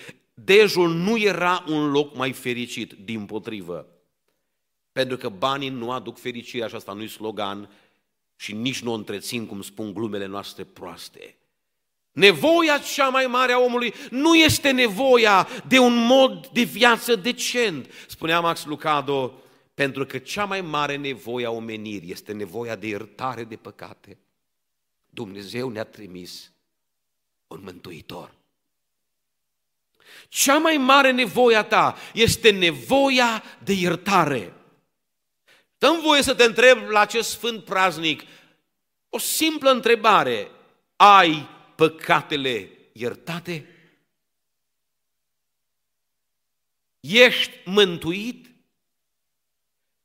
Dejul 0.44 0.94
nu 0.94 1.18
era 1.18 1.64
un 1.68 1.92
loc 1.92 2.16
mai 2.16 2.32
fericit, 2.32 2.94
din 2.94 3.26
potrivă. 3.26 3.88
Pentru 4.92 5.18
că 5.18 5.30
banii 5.30 5.70
nu 5.70 5.92
aduc 5.92 6.20
fericire, 6.20 6.64
așa 6.64 6.78
asta 6.78 6.94
nu-i 6.94 7.08
slogan 7.08 7.70
și 8.36 8.54
nici 8.54 8.82
nu 8.82 8.92
o 8.92 8.96
întrețin, 8.96 9.46
cum 9.46 9.62
spun 9.62 9.94
glumele 9.94 10.26
noastre 10.26 10.64
proaste. 10.64 11.38
Nevoia 12.12 12.78
cea 12.78 13.10
mai 13.10 13.26
mare 13.26 13.52
a 13.52 13.60
omului 13.60 13.94
nu 14.10 14.36
este 14.36 14.72
nevoia 14.72 15.48
de 15.68 15.80
un 15.80 16.06
mod 16.06 16.48
de 16.48 16.64
viață 16.64 17.16
decent, 17.16 17.92
spunea 18.08 18.40
Max 18.40 18.66
Lucado, 18.66 19.42
pentru 19.74 20.06
că 20.06 20.18
cea 20.18 20.46
mai 20.46 20.62
mare 20.62 20.96
nevoie 20.96 21.46
a 21.46 21.52
omenirii 21.52 22.12
este 22.12 22.34
nevoia 22.34 22.76
de 22.76 22.88
iertare 22.88 23.44
de 23.44 23.56
păcate. 23.56 24.18
Dumnezeu 25.10 25.70
ne-a 25.70 25.84
trimis 25.84 26.52
un 27.48 27.62
mântuitor. 27.64 28.38
Cea 30.28 30.58
mai 30.58 30.78
mare 30.78 31.12
nevoie 31.12 31.56
a 31.56 31.64
ta 31.64 31.98
este 32.14 32.52
nevoia 32.52 33.44
de 33.64 33.74
iertare. 33.74 34.54
Dăm 35.78 36.02
voie 36.02 36.22
să 36.22 36.36
te 36.36 36.44
întreb 36.44 36.90
la 36.90 37.00
acest 37.00 37.30
sfânt 37.30 37.64
praznic 37.64 38.24
o 39.10 39.18
simplă 39.18 39.72
întrebare. 39.72 40.52
Ai 40.96 41.48
păcatele 41.76 42.70
iertate? 42.92 43.68
Ești 47.00 47.52
mântuit? 47.66 48.49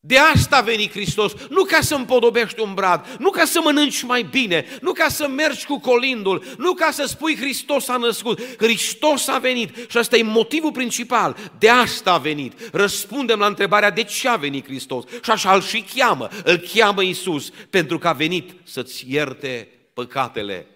De 0.07 0.19
asta 0.19 0.57
a 0.57 0.61
venit 0.61 0.91
Hristos, 0.91 1.33
nu 1.49 1.65
ca 1.65 1.81
să 1.81 1.95
împodobești 1.95 2.61
un 2.61 2.75
brad, 2.75 3.17
nu 3.19 3.31
ca 3.31 3.45
să 3.45 3.61
mănânci 3.63 4.03
mai 4.03 4.23
bine, 4.23 4.67
nu 4.81 4.93
ca 4.93 5.09
să 5.09 5.29
mergi 5.29 5.67
cu 5.67 5.81
colindul, 5.81 6.45
nu 6.59 6.73
ca 6.73 6.91
să 6.91 7.05
spui 7.07 7.37
Hristos 7.37 7.89
a 7.89 7.97
născut. 7.97 8.57
Hristos 8.57 9.29
a 9.29 9.39
venit 9.39 9.91
și 9.91 9.99
asta 9.99 10.17
e 10.17 10.23
motivul 10.23 10.73
principal. 10.73 11.37
De 11.59 11.69
asta 11.69 12.13
a 12.13 12.19
venit. 12.19 12.53
Răspundem 12.73 13.39
la 13.39 13.47
întrebarea 13.47 13.91
de 13.91 14.03
ce 14.03 14.29
a 14.29 14.37
venit 14.37 14.65
Hristos. 14.65 15.05
Și 15.23 15.31
așa 15.31 15.55
îl 15.55 15.63
și 15.63 15.85
cheamă, 15.95 16.29
îl 16.45 16.57
cheamă 16.75 17.03
Iisus, 17.03 17.51
pentru 17.71 17.99
că 17.99 18.09
a 18.09 18.13
venit 18.13 18.51
să-ți 18.65 19.05
ierte 19.09 19.69
păcatele. 19.95 20.67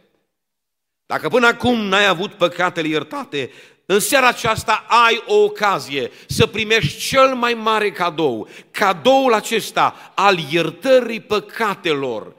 Dacă 1.06 1.28
până 1.28 1.46
acum 1.46 1.80
n-ai 1.80 2.06
avut 2.06 2.32
păcatele 2.32 2.88
iertate, 2.88 3.50
în 3.90 4.00
seara 4.00 4.26
aceasta 4.28 4.84
ai 4.86 5.22
o 5.26 5.34
ocazie 5.34 6.10
să 6.26 6.46
primești 6.46 6.98
cel 6.98 7.34
mai 7.34 7.54
mare 7.54 7.90
cadou, 7.90 8.48
cadoul 8.70 9.34
acesta 9.34 10.12
al 10.14 10.38
iertării 10.50 11.20
păcatelor 11.20 12.34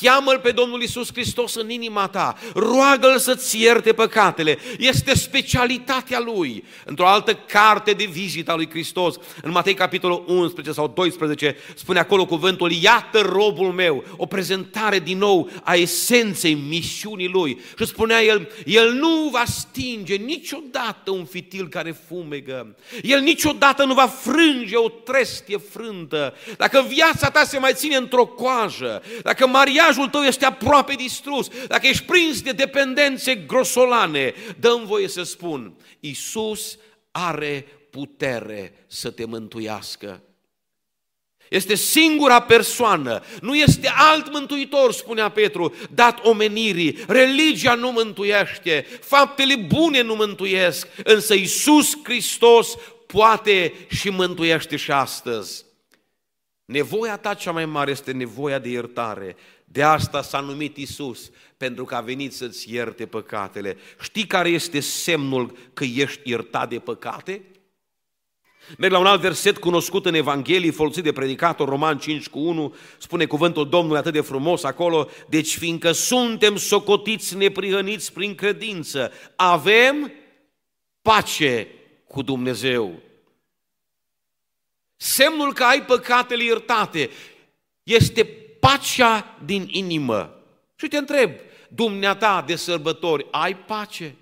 Cheamă-L 0.00 0.38
pe 0.38 0.50
Domnul 0.50 0.82
Isus 0.82 1.08
Hristos 1.12 1.54
în 1.54 1.70
inima 1.70 2.08
ta, 2.08 2.36
roagă-L 2.54 3.18
să-ți 3.18 3.60
ierte 3.60 3.92
păcatele, 3.92 4.58
este 4.78 5.14
specialitatea 5.14 6.20
Lui. 6.20 6.64
Într-o 6.84 7.06
altă 7.06 7.34
carte 7.34 7.92
de 7.92 8.04
vizită 8.04 8.50
a 8.50 8.54
Lui 8.54 8.70
Hristos, 8.70 9.14
în 9.42 9.50
Matei 9.50 9.74
capitolul 9.74 10.24
11 10.26 10.74
sau 10.74 10.92
12, 10.94 11.56
spune 11.74 11.98
acolo 11.98 12.26
cuvântul, 12.26 12.72
iată 12.72 13.20
robul 13.20 13.72
meu, 13.72 14.04
o 14.16 14.26
prezentare 14.26 14.98
din 14.98 15.18
nou 15.18 15.50
a 15.62 15.74
esenței 15.74 16.54
misiunii 16.54 17.28
Lui. 17.28 17.60
Și 17.78 17.86
spunea 17.86 18.22
El, 18.22 18.50
El 18.64 18.92
nu 18.92 19.28
va 19.32 19.42
stinge 19.46 20.14
niciodată 20.14 21.10
un 21.10 21.24
fitil 21.24 21.68
care 21.68 21.96
fumegă, 22.08 22.76
El 23.02 23.20
niciodată 23.20 23.84
nu 23.84 23.94
va 23.94 24.06
frânge 24.06 24.76
o 24.76 24.88
trestie 24.88 25.58
frântă. 25.70 26.34
Dacă 26.56 26.84
viața 26.88 27.30
ta 27.30 27.44
se 27.44 27.58
mai 27.58 27.72
ține 27.74 27.96
într-o 27.96 28.26
coajă, 28.26 29.02
dacă 29.22 29.46
Maria 29.46 29.77
mariajul 29.78 30.08
tău 30.08 30.22
este 30.22 30.44
aproape 30.44 30.94
distrus, 30.94 31.48
dacă 31.66 31.86
ești 31.86 32.04
prins 32.04 32.42
de 32.42 32.52
dependențe 32.52 33.34
grosolane, 33.34 34.34
dăm 34.60 34.84
voie 34.86 35.08
să 35.08 35.22
spun, 35.22 35.74
Isus 36.00 36.78
are 37.10 37.66
putere 37.90 38.84
să 38.86 39.10
te 39.10 39.24
mântuiască. 39.24 40.22
Este 41.48 41.74
singura 41.74 42.40
persoană, 42.40 43.22
nu 43.40 43.54
este 43.56 43.92
alt 43.94 44.32
mântuitor, 44.32 44.92
spunea 44.92 45.28
Petru, 45.28 45.74
dat 45.94 46.24
omenirii. 46.24 46.98
Religia 47.06 47.74
nu 47.74 47.92
mântuiește, 47.92 48.86
faptele 49.00 49.56
bune 49.56 50.02
nu 50.02 50.14
mântuiesc, 50.14 50.88
însă 51.04 51.34
Isus 51.34 51.96
Hristos 52.02 52.74
poate 53.06 53.72
și 53.88 54.10
mântuiește 54.10 54.76
și 54.76 54.90
astăzi. 54.90 55.64
Nevoia 56.64 57.16
ta 57.16 57.34
cea 57.34 57.52
mai 57.52 57.66
mare 57.66 57.90
este 57.90 58.12
nevoia 58.12 58.58
de 58.58 58.68
iertare. 58.68 59.36
De 59.70 59.82
asta 59.82 60.22
s-a 60.22 60.40
numit 60.40 60.76
Isus, 60.76 61.30
pentru 61.56 61.84
că 61.84 61.94
a 61.94 62.00
venit 62.00 62.32
să-ți 62.32 62.72
ierte 62.72 63.06
păcatele. 63.06 63.76
Știi 64.02 64.26
care 64.26 64.48
este 64.48 64.80
semnul 64.80 65.56
că 65.74 65.84
ești 65.84 66.30
iertat 66.30 66.68
de 66.68 66.78
păcate? 66.78 67.42
Merg 68.78 68.92
la 68.92 68.98
un 68.98 69.06
alt 69.06 69.20
verset 69.20 69.58
cunoscut 69.58 70.06
în 70.06 70.14
Evanghelie, 70.14 70.70
folosit 70.70 71.02
de 71.02 71.12
predicator, 71.12 71.68
Roman 71.68 71.98
5 71.98 72.28
cu 72.28 72.38
1, 72.38 72.74
spune 72.98 73.26
cuvântul 73.26 73.68
Domnului 73.68 73.98
atât 73.98 74.12
de 74.12 74.20
frumos 74.20 74.64
acolo, 74.64 75.08
deci 75.28 75.56
fiindcă 75.56 75.92
suntem 75.92 76.56
socotiți 76.56 77.36
neprihăniți 77.36 78.12
prin 78.12 78.34
credință, 78.34 79.12
avem 79.36 80.12
pace 81.02 81.68
cu 82.06 82.22
Dumnezeu. 82.22 83.02
Semnul 84.96 85.52
că 85.52 85.64
ai 85.64 85.84
păcatele 85.84 86.44
iertate 86.44 87.10
este 87.82 88.47
pacea 88.60 89.36
din 89.44 89.68
inimă. 89.70 90.32
Și 90.76 90.88
te 90.88 90.96
întreb, 90.96 91.30
dumneata 91.68 92.44
de 92.46 92.56
sărbători, 92.56 93.26
ai 93.30 93.56
pace? 93.56 94.16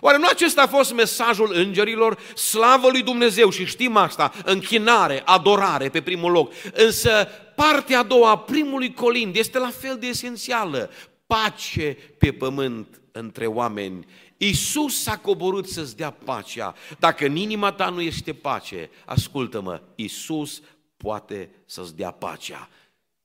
Oare 0.00 0.18
nu 0.18 0.26
acesta 0.26 0.62
a 0.62 0.66
fost 0.66 0.92
mesajul 0.92 1.50
îngerilor? 1.54 2.20
Slavă 2.34 2.88
lui 2.90 3.02
Dumnezeu 3.02 3.50
și 3.50 3.66
știm 3.66 3.96
asta, 3.96 4.32
închinare, 4.44 5.22
adorare 5.24 5.88
pe 5.88 6.02
primul 6.02 6.30
loc. 6.30 6.52
Însă 6.72 7.28
partea 7.56 7.98
a 7.98 8.02
doua 8.02 8.30
a 8.30 8.38
primului 8.38 8.94
colind 8.94 9.36
este 9.36 9.58
la 9.58 9.70
fel 9.70 9.96
de 9.98 10.06
esențială. 10.06 10.90
Pace 11.26 11.96
pe 12.18 12.32
pământ 12.32 13.00
între 13.12 13.46
oameni. 13.46 14.06
Iisus 14.36 15.02
s-a 15.02 15.16
coborât 15.16 15.68
să-ți 15.68 15.96
dea 15.96 16.10
pacea. 16.10 16.74
Dacă 16.98 17.26
în 17.26 17.36
inima 17.36 17.72
ta 17.72 17.88
nu 17.88 18.00
este 18.00 18.32
pace, 18.32 18.90
ascultă-mă, 19.04 19.80
Iisus 19.94 20.60
poate 20.96 21.50
să-ți 21.66 21.96
dea 21.96 22.10
pacea. 22.10 22.68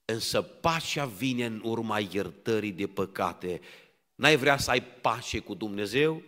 Însă 0.05 0.41
pacea 0.41 1.05
vine 1.17 1.45
în 1.45 1.61
urma 1.63 1.99
iertării 2.11 2.71
de 2.71 2.87
păcate. 2.87 3.61
N-ai 4.15 4.35
vrea 4.35 4.57
să 4.57 4.69
ai 4.69 4.83
pace 4.83 5.39
cu 5.39 5.53
Dumnezeu? 5.53 6.21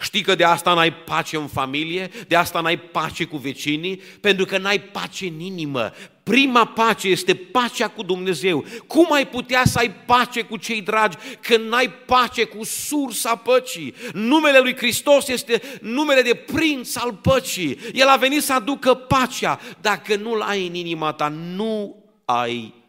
Știi 0.00 0.22
că 0.22 0.34
de 0.34 0.44
asta 0.44 0.74
n-ai 0.74 0.92
pace 0.92 1.36
în 1.36 1.46
familie, 1.46 2.10
de 2.28 2.36
asta 2.36 2.60
n-ai 2.60 2.78
pace 2.78 3.24
cu 3.24 3.36
vecinii, 3.36 3.96
pentru 3.96 4.44
că 4.44 4.58
n-ai 4.58 4.80
pace 4.80 5.26
în 5.26 5.40
inimă. 5.40 5.92
Prima 6.22 6.64
pace 6.64 7.08
este 7.08 7.34
pacea 7.34 7.88
cu 7.88 8.02
Dumnezeu. 8.02 8.64
Cum 8.86 9.12
ai 9.12 9.28
putea 9.28 9.64
să 9.64 9.78
ai 9.78 9.90
pace 9.90 10.42
cu 10.42 10.56
cei 10.56 10.82
dragi 10.82 11.16
când 11.40 11.68
n-ai 11.68 11.90
pace 11.90 12.44
cu 12.44 12.64
sursa 12.64 13.36
păcii? 13.36 13.94
Numele 14.12 14.58
lui 14.58 14.76
Hristos 14.76 15.28
este 15.28 15.62
numele 15.80 16.22
de 16.22 16.34
prinț 16.34 16.96
al 16.96 17.12
păcii. 17.12 17.78
El 17.92 18.08
a 18.08 18.16
venit 18.16 18.42
să 18.42 18.52
aducă 18.52 18.94
pacea. 18.94 19.60
Dacă 19.80 20.16
nu-l 20.16 20.40
ai 20.40 20.66
în 20.66 20.74
inima 20.74 21.12
ta, 21.12 21.28
nu 21.28 22.04
ai 22.24 22.83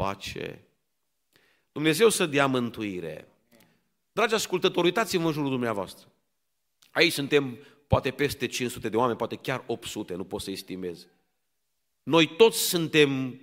pace. 0.00 0.64
Dumnezeu 1.72 2.08
să 2.08 2.26
dea 2.26 2.46
mântuire. 2.46 3.28
Dragi 4.12 4.34
ascultători, 4.34 4.86
uitați-vă 4.86 5.26
în 5.26 5.32
jurul 5.32 5.50
dumneavoastră. 5.50 6.08
Aici 6.90 7.12
suntem 7.12 7.58
poate 7.86 8.10
peste 8.10 8.46
500 8.46 8.88
de 8.88 8.96
oameni, 8.96 9.16
poate 9.18 9.36
chiar 9.36 9.64
800, 9.66 10.14
nu 10.14 10.24
pot 10.24 10.40
să 10.40 10.50
estimez. 10.50 11.06
Noi 12.02 12.36
toți 12.36 12.58
suntem 12.58 13.40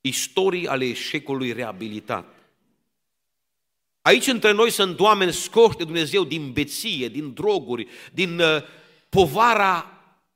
istorii 0.00 0.68
ale 0.68 0.84
eșecului 0.84 1.52
reabilitat. 1.52 2.34
Aici 4.02 4.26
între 4.26 4.52
noi 4.52 4.70
sunt 4.70 5.00
oameni 5.00 5.32
scoși 5.32 5.76
de 5.76 5.84
Dumnezeu 5.84 6.24
din 6.24 6.52
beție, 6.52 7.08
din 7.08 7.32
droguri, 7.32 7.86
din 8.12 8.40
uh, 8.40 8.62
povara 9.08 9.91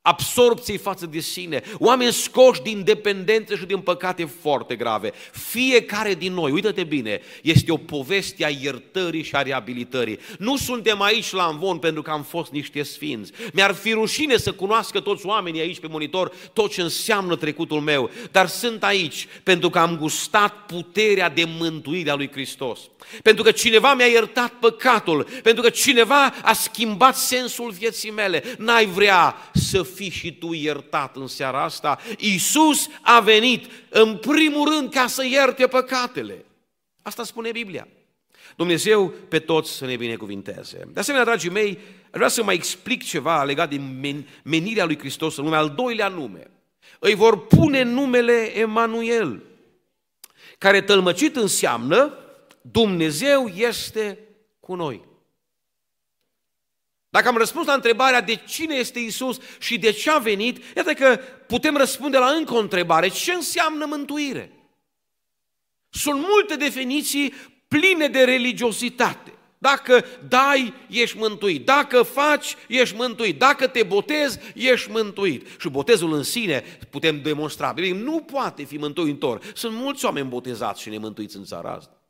absorpției 0.07 0.79
față 0.79 1.07
de 1.07 1.21
sine, 1.21 1.63
oameni 1.79 2.13
scoși 2.13 2.63
din 2.63 2.85
dependență 2.85 3.57
și 3.57 3.65
din 3.65 3.79
păcate 3.79 4.25
foarte 4.41 4.77
grave. 4.77 5.13
Fiecare 5.33 6.15
din 6.15 6.33
noi, 6.33 6.51
uită-te 6.51 6.85
bine, 6.85 7.21
este 7.43 7.73
o 7.73 7.77
poveste 7.77 8.45
a 8.45 8.49
iertării 8.49 9.23
și 9.23 9.35
a 9.35 9.43
reabilitării. 9.43 10.19
Nu 10.39 10.57
suntem 10.57 11.03
aici 11.03 11.33
la 11.33 11.49
Învon 11.53 11.79
pentru 11.79 12.03
că 12.03 12.11
am 12.11 12.23
fost 12.23 12.51
niște 12.51 12.83
sfinți. 12.83 13.33
Mi-ar 13.53 13.75
fi 13.75 13.93
rușine 13.93 14.37
să 14.37 14.53
cunoască 14.53 15.01
toți 15.01 15.27
oamenii 15.27 15.61
aici 15.61 15.81
pe 15.81 15.87
monitor 15.87 16.33
tot 16.53 16.73
ce 16.73 16.83
înseamnă 16.83 17.37
trecutul 17.37 17.81
meu, 17.81 18.11
dar 18.31 18.47
sunt 18.47 18.85
aici 18.85 19.29
pentru 19.43 19.71
că 19.71 19.79
am 19.79 19.97
gustat 19.97 20.67
puterea 20.67 21.29
de 21.29 21.45
mântuire 21.59 22.11
a 22.11 22.15
lui 22.15 22.31
Hristos. 22.33 22.81
Pentru 23.23 23.43
că 23.45 23.51
cineva 23.51 23.95
mi-a 23.95 24.07
iertat 24.07 24.53
păcatul, 24.61 25.27
pentru 25.43 25.63
că 25.63 25.71
cineva 25.71 26.35
a 26.43 26.53
schimbat 26.53 27.17
sensul 27.17 27.71
vieții 27.71 28.11
mele. 28.11 28.43
N-ai 28.59 28.87
vrea 28.87 29.37
să 29.53 29.83
fii 29.97 30.11
și 30.11 30.39
tu 30.39 30.53
iertat 30.53 31.17
în 31.17 31.27
seara 31.27 31.63
asta. 31.63 31.99
Iisus 32.19 32.89
a 33.01 33.21
venit 33.21 33.71
în 33.89 34.17
primul 34.17 34.69
rând 34.69 34.91
ca 34.91 35.07
să 35.07 35.25
ierte 35.25 35.67
păcatele. 35.67 36.45
Asta 37.03 37.25
spune 37.25 37.51
Biblia. 37.51 37.89
Dumnezeu 38.57 39.09
pe 39.29 39.39
toți 39.39 39.71
să 39.71 39.85
ne 39.85 39.97
binecuvinteze. 39.97 40.89
De 40.93 41.01
asemenea, 41.01 41.27
dragii 41.27 41.51
mei, 41.51 41.79
vreau 42.11 42.29
să 42.29 42.43
mai 42.43 42.55
explic 42.55 43.05
ceva 43.05 43.45
legat 43.45 43.71
de 43.71 43.81
menirea 44.43 44.85
lui 44.85 44.99
Hristos 44.99 45.37
în 45.37 45.45
lumea, 45.45 45.59
al 45.59 45.71
doilea 45.77 46.09
nume. 46.09 46.51
Îi 46.99 47.15
vor 47.15 47.47
pune 47.47 47.83
numele 47.83 48.59
Emanuel, 48.59 49.43
care 50.59 50.83
tălmăcit 50.83 51.37
înseamnă 51.37 52.19
Dumnezeu 52.61 53.47
este 53.47 54.19
cu 54.61 54.75
noi. 54.75 55.05
Dacă 57.17 57.29
am 57.29 57.37
răspuns 57.37 57.67
la 57.67 57.73
întrebarea 57.73 58.21
de 58.21 58.41
cine 58.47 58.75
este 58.75 58.99
Isus 58.99 59.39
și 59.59 59.79
de 59.79 59.91
ce 59.91 60.11
a 60.11 60.19
venit, 60.19 60.63
iată 60.77 60.93
că 60.93 61.21
putem 61.47 61.77
răspunde 61.77 62.19
la 62.19 62.27
încă 62.27 62.55
o 62.55 62.59
întrebare. 62.59 63.09
Ce 63.09 63.33
înseamnă 63.33 63.87
mântuire? 63.87 64.53
Sunt 65.91 66.21
multe 66.21 66.57
definiții 66.57 67.35
pline 67.69 68.09
de 68.09 68.25
religiositate. 68.25 69.33
Dacă 69.59 70.05
dai, 70.29 70.75
ești 70.89 71.17
mântuit. 71.19 71.65
Dacă 71.65 72.03
faci, 72.03 72.57
ești 72.69 72.97
mântuit. 72.97 73.39
Dacă 73.39 73.67
te 73.67 73.83
botezi, 73.83 74.39
ești 74.55 74.91
mântuit. 74.91 75.47
Și 75.61 75.69
botezul 75.69 76.13
în 76.13 76.23
sine 76.23 76.65
putem 76.91 77.23
demonstra. 77.23 77.75
Nu 77.95 78.21
poate 78.21 78.65
fi 78.65 78.77
mântuitor. 78.77 79.41
Sunt 79.55 79.77
mulți 79.77 80.05
oameni 80.05 80.29
botezați 80.29 80.83
și 80.83 80.89
nemântuiți 80.89 81.37
în 81.37 81.45
țara 81.45 81.73
asta. 81.73 82.01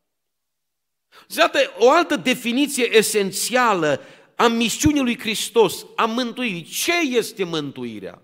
Iată 1.37 1.59
o 1.79 1.91
altă 1.91 2.17
definiție 2.17 2.97
esențială 2.97 4.01
a 4.37 4.47
misiunii 4.49 5.03
lui 5.03 5.19
Hristos, 5.19 5.87
a 5.97 6.05
mântuirii. 6.05 6.63
Ce 6.63 6.93
este 6.99 7.45
mântuirea? 7.45 8.23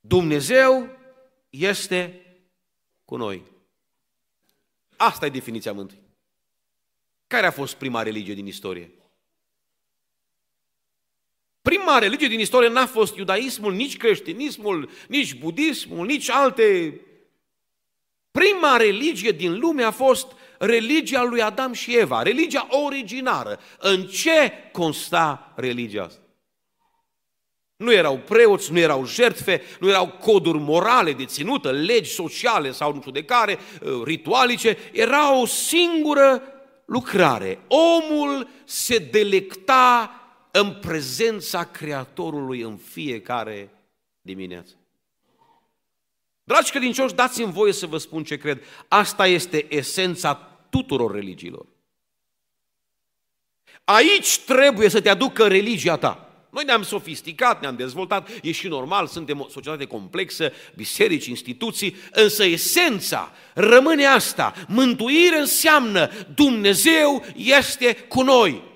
Dumnezeu 0.00 0.88
este 1.50 2.22
cu 3.04 3.16
noi. 3.16 3.42
Asta 4.96 5.26
e 5.26 5.28
definiția 5.28 5.72
mântuirii. 5.72 6.06
Care 7.26 7.46
a 7.46 7.50
fost 7.50 7.74
prima 7.74 8.02
religie 8.02 8.34
din 8.34 8.46
istorie? 8.46 8.92
Prima 11.62 11.98
religie 11.98 12.28
din 12.28 12.40
istorie 12.40 12.68
n-a 12.68 12.86
fost 12.86 13.16
iudaismul, 13.16 13.72
nici 13.72 13.96
creștinismul, 13.96 14.90
nici 15.08 15.34
budismul, 15.34 16.06
nici 16.06 16.28
alte 16.28 17.00
Prima 18.30 18.76
religie 18.76 19.30
din 19.30 19.58
lume 19.58 19.82
a 19.82 19.90
fost 19.90 20.26
religia 20.58 21.22
lui 21.22 21.42
Adam 21.42 21.72
și 21.72 21.96
Eva, 21.96 22.22
religia 22.22 22.66
originară. 22.84 23.60
În 23.78 24.06
ce 24.06 24.52
consta 24.72 25.52
religia 25.56 26.02
asta? 26.02 26.22
Nu 27.76 27.92
erau 27.92 28.18
preoți, 28.18 28.72
nu 28.72 28.78
erau 28.78 29.06
jertfe, 29.06 29.62
nu 29.80 29.88
erau 29.88 30.08
coduri 30.08 30.58
morale 30.58 31.12
de 31.12 31.24
ținută, 31.24 31.70
legi 31.70 32.10
sociale 32.10 32.70
sau 32.70 32.94
nu 32.94 33.00
știu 33.00 33.12
de 33.12 33.24
care, 33.24 33.58
uh, 33.82 34.02
ritualice, 34.04 34.78
era 34.92 35.40
o 35.40 35.46
singură 35.46 36.42
lucrare. 36.84 37.58
Omul 37.68 38.48
se 38.64 38.98
delecta 38.98 40.12
în 40.50 40.74
prezența 40.80 41.64
Creatorului 41.64 42.60
în 42.60 42.76
fiecare 42.76 43.70
dimineață. 44.20 44.72
Dragi 46.44 46.70
credincioși, 46.70 47.14
dați-mi 47.14 47.52
voie 47.52 47.72
să 47.72 47.86
vă 47.86 47.98
spun 47.98 48.24
ce 48.24 48.36
cred. 48.36 48.62
Asta 48.88 49.26
este 49.26 49.66
esența 49.74 50.47
tuturor 50.70 51.14
religiilor. 51.14 51.66
Aici 53.84 54.38
trebuie 54.38 54.88
să 54.88 55.00
te 55.00 55.08
aducă 55.08 55.46
religia 55.46 55.96
ta. 55.96 56.28
Noi 56.50 56.64
ne-am 56.64 56.82
sofisticat, 56.82 57.60
ne-am 57.60 57.76
dezvoltat, 57.76 58.28
e 58.42 58.52
și 58.52 58.68
normal, 58.68 59.06
suntem 59.06 59.40
o 59.40 59.48
societate 59.48 59.84
complexă, 59.84 60.52
biserici, 60.76 61.26
instituții, 61.26 61.96
însă 62.12 62.44
esența 62.44 63.32
rămâne 63.54 64.04
asta. 64.04 64.54
Mântuire 64.68 65.38
înseamnă 65.38 66.10
Dumnezeu 66.34 67.24
este 67.36 67.94
cu 67.94 68.22
noi. 68.22 68.67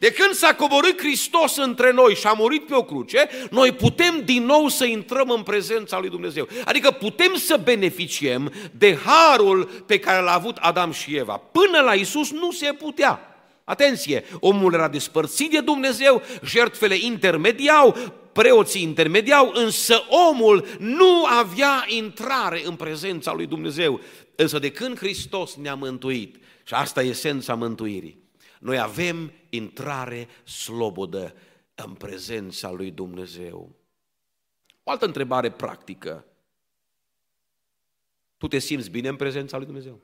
De 0.00 0.12
când 0.12 0.34
s-a 0.34 0.54
coborât 0.54 0.98
Hristos 0.98 1.56
între 1.56 1.92
noi 1.92 2.14
și 2.14 2.26
a 2.26 2.32
murit 2.32 2.66
pe 2.66 2.74
o 2.74 2.82
cruce, 2.82 3.28
noi 3.50 3.72
putem 3.72 4.22
din 4.24 4.44
nou 4.44 4.68
să 4.68 4.84
intrăm 4.84 5.30
în 5.30 5.42
prezența 5.42 5.98
lui 5.98 6.08
Dumnezeu. 6.08 6.48
Adică 6.64 6.90
putem 6.90 7.34
să 7.34 7.60
beneficiem 7.64 8.52
de 8.70 8.98
harul 9.04 9.64
pe 9.64 9.98
care 9.98 10.22
l-a 10.22 10.34
avut 10.34 10.56
Adam 10.56 10.92
și 10.92 11.16
Eva. 11.16 11.36
Până 11.36 11.80
la 11.80 11.92
Isus 11.92 12.30
nu 12.30 12.50
se 12.50 12.72
putea. 12.72 13.20
Atenție, 13.64 14.24
omul 14.38 14.74
era 14.74 14.88
despărțit 14.88 15.50
de 15.50 15.60
Dumnezeu, 15.60 16.22
jertfele 16.44 16.96
intermediau, 17.00 17.96
preoții 18.32 18.82
intermediau, 18.82 19.52
însă 19.54 20.02
omul 20.30 20.66
nu 20.78 21.24
avea 21.24 21.84
intrare 21.86 22.62
în 22.64 22.74
prezența 22.74 23.32
lui 23.32 23.46
Dumnezeu. 23.46 24.00
Însă 24.34 24.58
de 24.58 24.70
când 24.70 24.98
Hristos 24.98 25.54
ne-a 25.54 25.74
mântuit, 25.74 26.36
și 26.64 26.74
asta 26.74 27.02
e 27.02 27.08
esența 27.08 27.54
mântuirii, 27.54 28.19
noi 28.60 28.78
avem 28.78 29.32
intrare 29.48 30.28
slobodă 30.44 31.34
în 31.74 31.94
prezența 31.94 32.70
lui 32.70 32.90
Dumnezeu. 32.90 33.76
O 34.82 34.90
altă 34.90 35.04
întrebare 35.04 35.50
practică. 35.50 36.24
Tu 38.36 38.48
te 38.48 38.58
simți 38.58 38.90
bine 38.90 39.08
în 39.08 39.16
prezența 39.16 39.56
lui 39.56 39.66
Dumnezeu? 39.66 40.00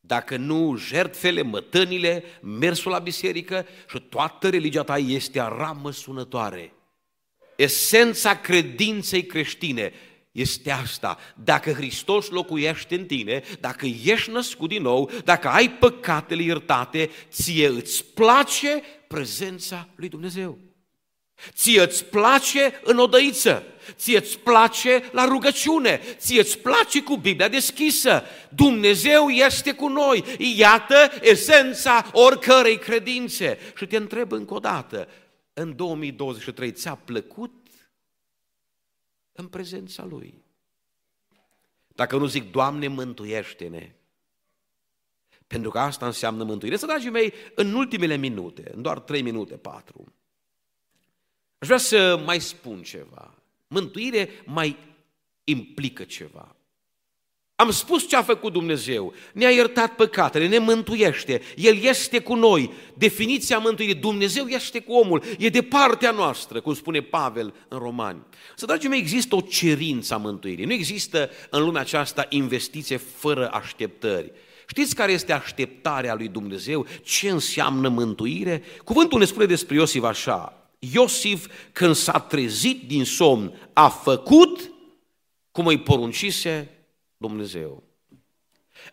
Dacă 0.00 0.36
nu, 0.36 0.76
jertfele, 0.76 1.42
mătănile, 1.42 2.24
mersul 2.42 2.90
la 2.90 2.98
biserică 2.98 3.66
și 3.88 4.00
toată 4.00 4.48
religia 4.48 4.82
ta 4.82 4.98
este 4.98 5.40
ramă 5.40 5.90
sunătoare. 5.90 6.72
esența 7.56 8.40
credinței 8.40 9.26
creștine 9.26 9.92
este 10.32 10.70
asta. 10.70 11.18
Dacă 11.44 11.72
Hristos 11.72 12.28
locuiește 12.28 12.94
în 12.94 13.04
tine, 13.04 13.42
dacă 13.60 13.86
ești 14.04 14.30
născut 14.30 14.68
din 14.68 14.82
nou, 14.82 15.10
dacă 15.24 15.48
ai 15.48 15.70
păcatele 15.70 16.42
iertate, 16.42 17.10
ție 17.30 17.66
îți 17.66 18.04
place 18.04 18.82
prezența 19.08 19.88
lui 19.96 20.08
Dumnezeu. 20.08 20.58
Ție 21.52 21.82
îți 21.82 22.04
place 22.04 22.80
în 22.84 22.98
odăiță, 22.98 23.64
ție 23.94 24.18
îți 24.18 24.38
place 24.38 25.02
la 25.12 25.24
rugăciune, 25.24 26.00
ție 26.16 26.40
îți 26.40 26.58
place 26.58 27.02
cu 27.02 27.16
Biblia 27.16 27.48
deschisă. 27.48 28.22
Dumnezeu 28.48 29.28
este 29.28 29.72
cu 29.72 29.88
noi. 29.88 30.24
Iată 30.56 31.10
esența 31.20 32.10
oricărei 32.12 32.78
credințe. 32.78 33.58
Și 33.76 33.86
te 33.86 33.96
întreb 33.96 34.32
încă 34.32 34.54
o 34.54 34.58
dată, 34.58 35.08
în 35.52 35.76
2023 35.76 36.72
ți-a 36.72 36.94
plăcut 37.04 37.59
în 39.40 39.48
prezența 39.48 40.04
Lui? 40.04 40.42
Dacă 41.88 42.16
nu 42.16 42.26
zic, 42.26 42.50
Doamne, 42.50 42.88
mântuiește-ne, 42.88 43.94
pentru 45.46 45.70
că 45.70 45.78
asta 45.78 46.06
înseamnă 46.06 46.44
mântuire. 46.44 46.76
Să, 46.76 46.86
dragii 46.86 47.10
mei, 47.10 47.32
în 47.54 47.74
ultimele 47.74 48.16
minute, 48.16 48.70
în 48.74 48.82
doar 48.82 49.00
trei 49.00 49.22
minute, 49.22 49.56
patru, 49.56 50.12
Aș 51.60 51.66
vrea 51.66 51.78
să 51.78 52.22
mai 52.24 52.40
spun 52.40 52.82
ceva. 52.82 53.34
Mântuire 53.66 54.28
mai 54.44 54.76
implică 55.44 56.04
ceva. 56.04 56.56
Am 57.60 57.70
spus 57.70 58.08
ce 58.08 58.16
a 58.16 58.22
făcut 58.22 58.52
Dumnezeu. 58.52 59.14
Ne-a 59.32 59.50
iertat 59.50 59.94
păcatele, 59.94 60.48
ne 60.48 60.58
mântuiește. 60.58 61.40
El 61.56 61.82
este 61.82 62.18
cu 62.18 62.34
noi. 62.34 62.70
Definiția 62.94 63.58
mântuirii. 63.58 63.94
Dumnezeu 63.94 64.46
este 64.46 64.80
cu 64.80 64.92
omul. 64.92 65.22
E 65.38 65.48
de 65.48 65.62
partea 65.62 66.10
noastră, 66.10 66.60
cum 66.60 66.74
spune 66.74 67.00
Pavel 67.00 67.54
în 67.68 67.78
Romani. 67.78 68.22
Să, 68.56 68.66
dragii 68.66 68.88
mei, 68.88 68.98
există 68.98 69.34
o 69.34 69.40
cerință 69.40 70.14
a 70.14 70.16
mântuirii. 70.16 70.64
Nu 70.64 70.72
există 70.72 71.30
în 71.50 71.62
lumea 71.62 71.80
aceasta 71.80 72.26
investiție 72.28 72.96
fără 72.96 73.50
așteptări. 73.52 74.32
Știți 74.66 74.94
care 74.94 75.12
este 75.12 75.32
așteptarea 75.32 76.14
lui 76.14 76.28
Dumnezeu? 76.28 76.86
Ce 77.02 77.30
înseamnă 77.30 77.88
mântuire? 77.88 78.62
Cuvântul 78.84 79.18
ne 79.18 79.24
spune 79.24 79.46
despre 79.46 79.74
Iosif 79.74 80.02
așa. 80.02 80.68
Iosif, 80.78 81.46
când 81.72 81.94
s-a 81.94 82.18
trezit 82.18 82.88
din 82.88 83.04
somn, 83.04 83.70
a 83.72 83.88
făcut 83.88 84.72
cum 85.50 85.66
îi 85.66 85.78
poruncise 85.78 86.74
Dumnezeu. 87.20 87.82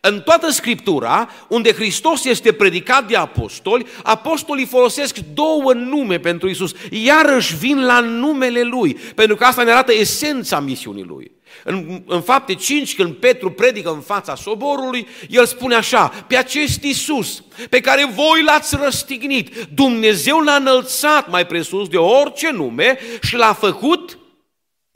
În 0.01 0.21
toată 0.21 0.49
Scriptura, 0.49 1.29
unde 1.49 1.73
Hristos 1.73 2.25
este 2.25 2.53
predicat 2.53 3.07
de 3.07 3.15
apostoli, 3.15 3.85
apostolii 4.03 4.65
folosesc 4.65 5.17
două 5.17 5.73
nume 5.73 6.19
pentru 6.19 6.49
Isus, 6.49 6.71
iarăși 6.91 7.55
vin 7.55 7.85
la 7.85 7.99
numele 7.99 8.61
Lui, 8.63 8.93
pentru 8.93 9.35
că 9.35 9.43
asta 9.43 9.63
ne 9.63 9.71
arată 9.71 9.93
esența 9.93 10.59
misiunii 10.59 11.03
Lui. 11.03 11.31
În, 11.63 12.03
în 12.07 12.21
fapte 12.21 12.53
5, 12.53 12.95
când 12.95 13.13
Petru 13.13 13.51
predică 13.51 13.89
în 13.89 14.01
fața 14.01 14.35
soborului, 14.35 15.07
el 15.29 15.45
spune 15.45 15.75
așa, 15.75 16.07
pe 16.07 16.35
acest 16.35 16.83
Isus 16.83 17.43
pe 17.69 17.79
care 17.79 18.05
voi 18.05 18.43
l-ați 18.43 18.75
răstignit, 18.75 19.67
Dumnezeu 19.73 20.39
l-a 20.39 20.55
înălțat 20.55 21.29
mai 21.29 21.45
presus 21.45 21.87
de 21.87 21.97
orice 21.97 22.51
nume 22.51 22.99
și 23.21 23.35
l-a 23.35 23.53
făcut, 23.53 24.17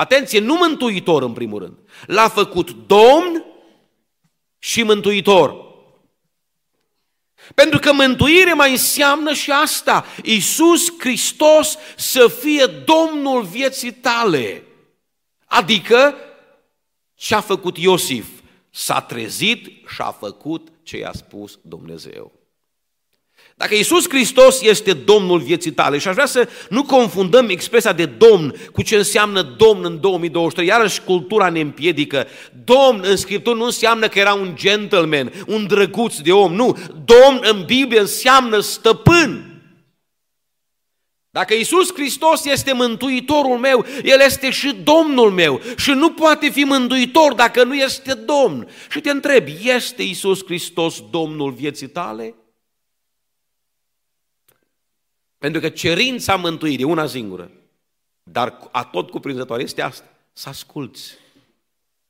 atenție, 0.02 0.40
nu 0.40 0.56
mântuitor 0.56 1.24
în 1.24 1.34
primul 1.34 1.60
rând, 1.60 1.78
l-a 2.06 2.28
făcut 2.28 2.72
Domn 2.88 3.46
și 4.60 4.84
mântuitor. 4.84 5.70
Pentru 7.56 7.80
că 7.80 7.94
mântuire 7.94 8.54
mai 8.54 8.72
înseamnă 8.72 9.34
și 9.34 9.52
asta, 9.52 10.06
Iisus 10.24 11.00
Hristos 11.00 11.78
să 11.98 12.28
fie 12.28 12.66
Domnul 12.66 13.44
vieții 13.44 13.94
tale. 13.94 14.64
Adică 15.46 16.16
ce 17.16 17.36
a 17.36 17.42
făcut 17.42 17.78
Iosif? 17.78 18.28
S-a 18.70 19.02
trezit 19.02 19.66
și 19.88 20.02
a 20.02 20.12
făcut 20.12 20.68
ce 20.84 20.98
i-a 20.98 21.12
spus 21.14 21.60
Dumnezeu. 21.62 22.41
Dacă 23.62 23.76
Iisus 23.76 24.10
Hristos 24.10 24.62
este 24.62 24.94
Domnul 24.94 25.40
vieții 25.40 25.72
tale 25.72 25.98
și 25.98 26.08
aș 26.08 26.14
vrea 26.14 26.26
să 26.26 26.50
nu 26.70 26.84
confundăm 26.84 27.50
expresia 27.50 27.94
de 27.94 28.06
Domn 28.06 28.56
cu 28.72 28.82
ce 28.82 28.96
înseamnă 28.96 29.42
Domn 29.42 29.86
în 29.86 30.00
2023, 30.00 30.68
iarăși 30.68 31.02
cultura 31.02 31.50
ne 31.50 31.60
împiedică. 31.60 32.28
Domn 32.64 33.02
în 33.04 33.16
Scriptură 33.16 33.56
nu 33.56 33.64
înseamnă 33.64 34.08
că 34.08 34.20
era 34.20 34.34
un 34.34 34.56
gentleman, 34.56 35.34
un 35.48 35.68
drăguț 35.68 36.18
de 36.18 36.32
om, 36.32 36.54
nu. 36.54 36.78
Domn 37.06 37.40
în 37.42 37.64
Biblie 37.66 38.00
înseamnă 38.00 38.60
stăpân. 38.60 39.62
Dacă 41.30 41.54
Isus 41.54 41.94
Hristos 41.94 42.46
este 42.46 42.74
mântuitorul 42.74 43.58
meu, 43.58 43.86
El 44.04 44.20
este 44.26 44.50
și 44.50 44.76
Domnul 44.84 45.32
meu 45.32 45.62
și 45.78 45.92
nu 45.92 46.12
poate 46.12 46.50
fi 46.50 46.64
mântuitor 46.64 47.34
dacă 47.34 47.64
nu 47.64 47.76
este 47.76 48.14
Domn. 48.14 48.68
Și 48.90 49.00
te 49.00 49.10
întreb, 49.10 49.48
este 49.64 50.04
Isus 50.04 50.46
Hristos 50.46 51.04
Domnul 51.12 51.52
vieții 51.52 51.88
tale? 51.88 52.36
Pentru 55.42 55.62
că 55.62 55.70
cerința 55.70 56.36
mântuirii, 56.36 56.86
una 56.86 57.06
singură, 57.06 57.52
dar 58.24 58.70
a 58.72 58.84
tot 58.84 59.10
cuprinzătoare, 59.10 59.64
este 59.64 59.82
asta, 59.82 60.10
să 60.34 60.50
asculți. 60.50 61.14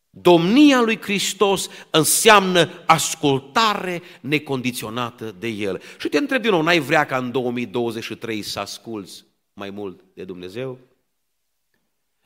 Domnia 0.10 0.82
lui 0.82 1.02
Hristos 1.02 1.70
înseamnă 1.90 2.70
ascultare 2.86 4.02
necondiționată 4.22 5.36
de 5.40 5.48
El. 5.48 5.82
Și 6.00 6.08
te 6.08 6.18
întreb 6.18 6.42
din 6.42 6.52
nou, 6.52 6.62
n-ai 6.62 6.80
vrea 6.80 7.06
ca 7.06 7.18
în 7.18 7.32
2023 7.32 8.42
să 8.42 8.60
asculți 8.60 9.24
mai 9.54 9.70
mult 9.70 10.00
de 10.14 10.24
Dumnezeu? 10.24 10.78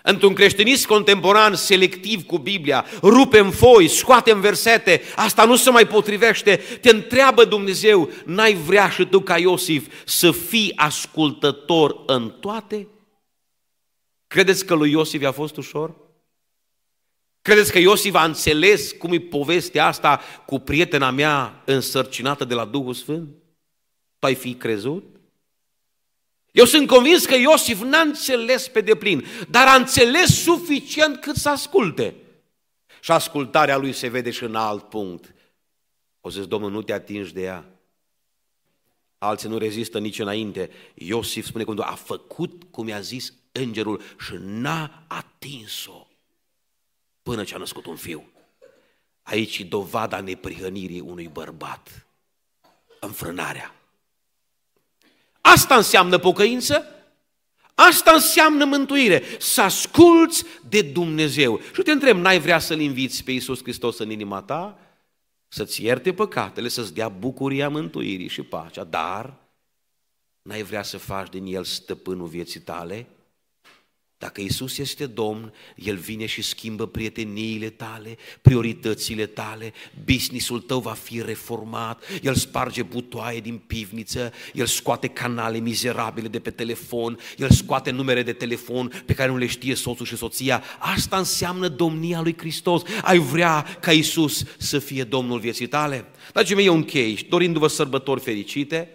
Într-un 0.08 0.34
creștinism 0.34 0.88
contemporan 0.88 1.56
selectiv 1.56 2.26
cu 2.26 2.38
Biblia, 2.38 2.86
rupem 3.02 3.52
foi, 3.52 3.88
scoatem 3.88 4.40
versete, 4.40 5.02
asta 5.16 5.46
nu 5.46 5.56
se 5.56 5.70
mai 5.70 5.88
potrivește, 5.88 6.56
te 6.82 6.90
întreabă 6.90 7.46
Dumnezeu, 7.46 8.10
n-ai 8.26 8.54
vrea 8.54 8.90
și 8.90 9.06
tu 9.06 9.20
ca 9.20 9.38
Iosif 9.38 9.88
să 10.06 10.32
fii 10.32 10.74
ascultător 10.76 12.04
în 12.06 12.30
toate? 12.30 12.88
Credeți 14.28 14.66
că 14.66 14.74
lui 14.74 14.92
Iosif 14.92 15.24
a 15.24 15.32
fost 15.32 15.58
ușor? 15.58 15.96
Credeți 17.42 17.72
că 17.72 17.80
Iosif 17.80 18.14
a 18.14 18.24
înțeles 18.24 18.92
cum 18.92 19.14
e 19.14 19.20
povestea 19.20 19.86
asta 19.86 20.22
cu 20.46 20.60
prietena 20.60 21.12
mea 21.12 21.62
însărcinată 21.66 22.46
de 22.46 22.54
la 22.54 22.66
Duhul 22.66 22.94
Sfânt? 22.94 23.30
Tu 24.20 24.26
ai 24.26 24.36
fi 24.36 24.54
crezut? 24.54 25.15
Eu 26.56 26.66
sunt 26.66 26.88
convins 26.88 27.26
că 27.26 27.36
Iosif 27.36 27.82
n-a 27.82 28.00
înțeles 28.00 28.68
pe 28.68 28.82
deplin, 28.82 29.26
dar 29.50 29.68
a 29.68 29.76
înțeles 29.76 30.42
suficient 30.44 31.22
cât 31.22 31.36
să 31.36 31.50
asculte. 31.50 32.16
Și 33.02 33.12
ascultarea 33.12 33.78
lui 33.78 33.94
se 33.94 34.08
vede 34.08 34.32
și 34.32 34.44
în 34.44 34.56
alt 34.56 34.90
punct. 34.90 35.34
O 36.22 36.30
zis, 36.30 36.46
Domnul, 36.48 36.72
nu 36.72 36.82
te 36.82 36.94
atingi 36.94 37.34
de 37.34 37.42
ea. 37.42 37.66
Alții 39.18 39.50
nu 39.50 39.58
rezistă 39.58 40.00
nici 40.00 40.20
înainte. 40.20 40.70
Iosif 40.94 41.46
spune 41.46 41.64
cum 41.64 41.80
a 41.80 41.96
făcut 41.96 42.64
cum 42.72 42.88
i-a 42.88 43.00
zis 43.00 43.34
îngerul 43.52 44.02
și 44.20 44.34
n-a 44.40 45.04
atins-o 45.08 46.08
până 47.24 47.44
ce 47.44 47.56
a 47.56 47.58
născut 47.58 47.86
un 47.86 47.96
fiu. 47.96 48.32
Aici 49.22 49.58
e 49.58 49.64
dovada 49.64 50.20
neprihănirii 50.20 51.00
unui 51.00 51.28
bărbat. 51.28 52.08
Înfrânarea. 53.00 53.75
Asta 55.54 55.76
înseamnă 55.76 56.18
pocăință, 56.18 56.86
asta 57.76 58.12
înseamnă 58.12 58.66
mântuire, 58.66 59.24
să 59.40 59.62
asculți 59.62 60.44
de 60.70 60.82
Dumnezeu. 60.82 61.60
Și 61.74 61.82
te 61.82 61.92
întreb, 61.92 62.18
n-ai 62.18 62.40
vrea 62.40 62.60
să-L 62.60 62.80
inviți 62.80 63.24
pe 63.24 63.32
Iisus 63.32 63.62
Hristos 63.62 63.98
în 63.98 64.10
inima 64.10 64.42
ta? 64.42 64.80
Să-ți 65.48 65.84
ierte 65.84 66.14
păcatele, 66.14 66.68
să-ți 66.68 66.94
dea 66.94 67.10
bucuria 67.10 67.70
mântuirii 67.70 68.28
și 68.28 68.42
pacea, 68.42 68.84
dar 68.84 69.34
n-ai 70.42 70.64
vrea 70.64 70.84
să 70.84 70.98
faci 70.98 71.30
din 71.30 71.46
El 71.46 71.64
stăpânul 71.64 72.28
vieții 72.28 72.60
tale? 72.60 73.08
Dacă 74.18 74.42
Isus 74.42 74.78
este 74.78 75.06
Domn, 75.06 75.54
El 75.76 75.96
vine 75.96 76.26
și 76.26 76.42
schimbă 76.42 76.88
prieteniile 76.88 77.70
tale, 77.70 78.18
prioritățile 78.42 79.26
tale, 79.26 79.74
businessul 80.06 80.60
tău 80.60 80.80
va 80.80 80.92
fi 80.92 81.22
reformat, 81.22 82.04
El 82.22 82.36
sparge 82.36 82.84
butoaie 82.84 83.40
din 83.40 83.58
pivniță, 83.58 84.34
El 84.54 84.66
scoate 84.66 85.08
canale 85.08 85.58
mizerabile 85.58 86.28
de 86.28 86.40
pe 86.40 86.52
telefon, 86.52 87.20
El 87.38 87.50
scoate 87.50 87.92
numere 87.92 88.24
de 88.24 88.34
telefon 88.34 89.04
pe 89.06 89.14
care 89.14 89.32
nu 89.32 89.38
le 89.38 89.46
știe 89.48 89.76
soțul 89.76 90.06
și 90.06 90.18
soția. 90.18 90.64
Asta 90.80 91.18
înseamnă 91.18 91.68
domnia 91.68 92.22
lui 92.22 92.38
Hristos. 92.38 92.82
Ai 93.02 93.18
vrea 93.18 93.62
ca 93.82 93.92
Isus 93.92 94.44
să 94.58 94.80
fie 94.80 95.04
Domnul 95.04 95.40
vieții 95.40 95.68
tale? 95.68 96.06
Dragii 96.34 96.56
mei, 96.56 96.66
eu 96.66 96.76
închei, 96.76 97.26
dorindu-vă 97.30 97.68
sărbători 97.68 98.22
fericite 98.22 98.90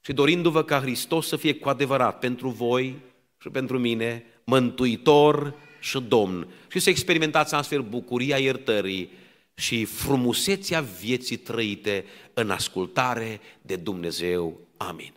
și 0.00 0.12
dorindu-vă 0.12 0.64
ca 0.64 0.80
Hristos 0.80 1.26
să 1.28 1.36
fie 1.36 1.54
cu 1.54 1.68
adevărat 1.68 2.18
pentru 2.18 2.48
voi, 2.48 3.10
și 3.42 3.48
pentru 3.48 3.78
mine 3.78 4.24
mântuitor 4.44 5.54
și 5.80 6.00
domn 6.00 6.46
și 6.70 6.78
să 6.78 6.90
experimentați 6.90 7.54
astfel 7.54 7.82
bucuria 7.82 8.38
iertării 8.38 9.10
și 9.54 9.84
frumusețea 9.84 10.80
vieții 10.80 11.36
trăite 11.36 12.04
în 12.34 12.50
ascultare 12.50 13.40
de 13.62 13.76
Dumnezeu. 13.76 14.60
Amin. 14.76 15.12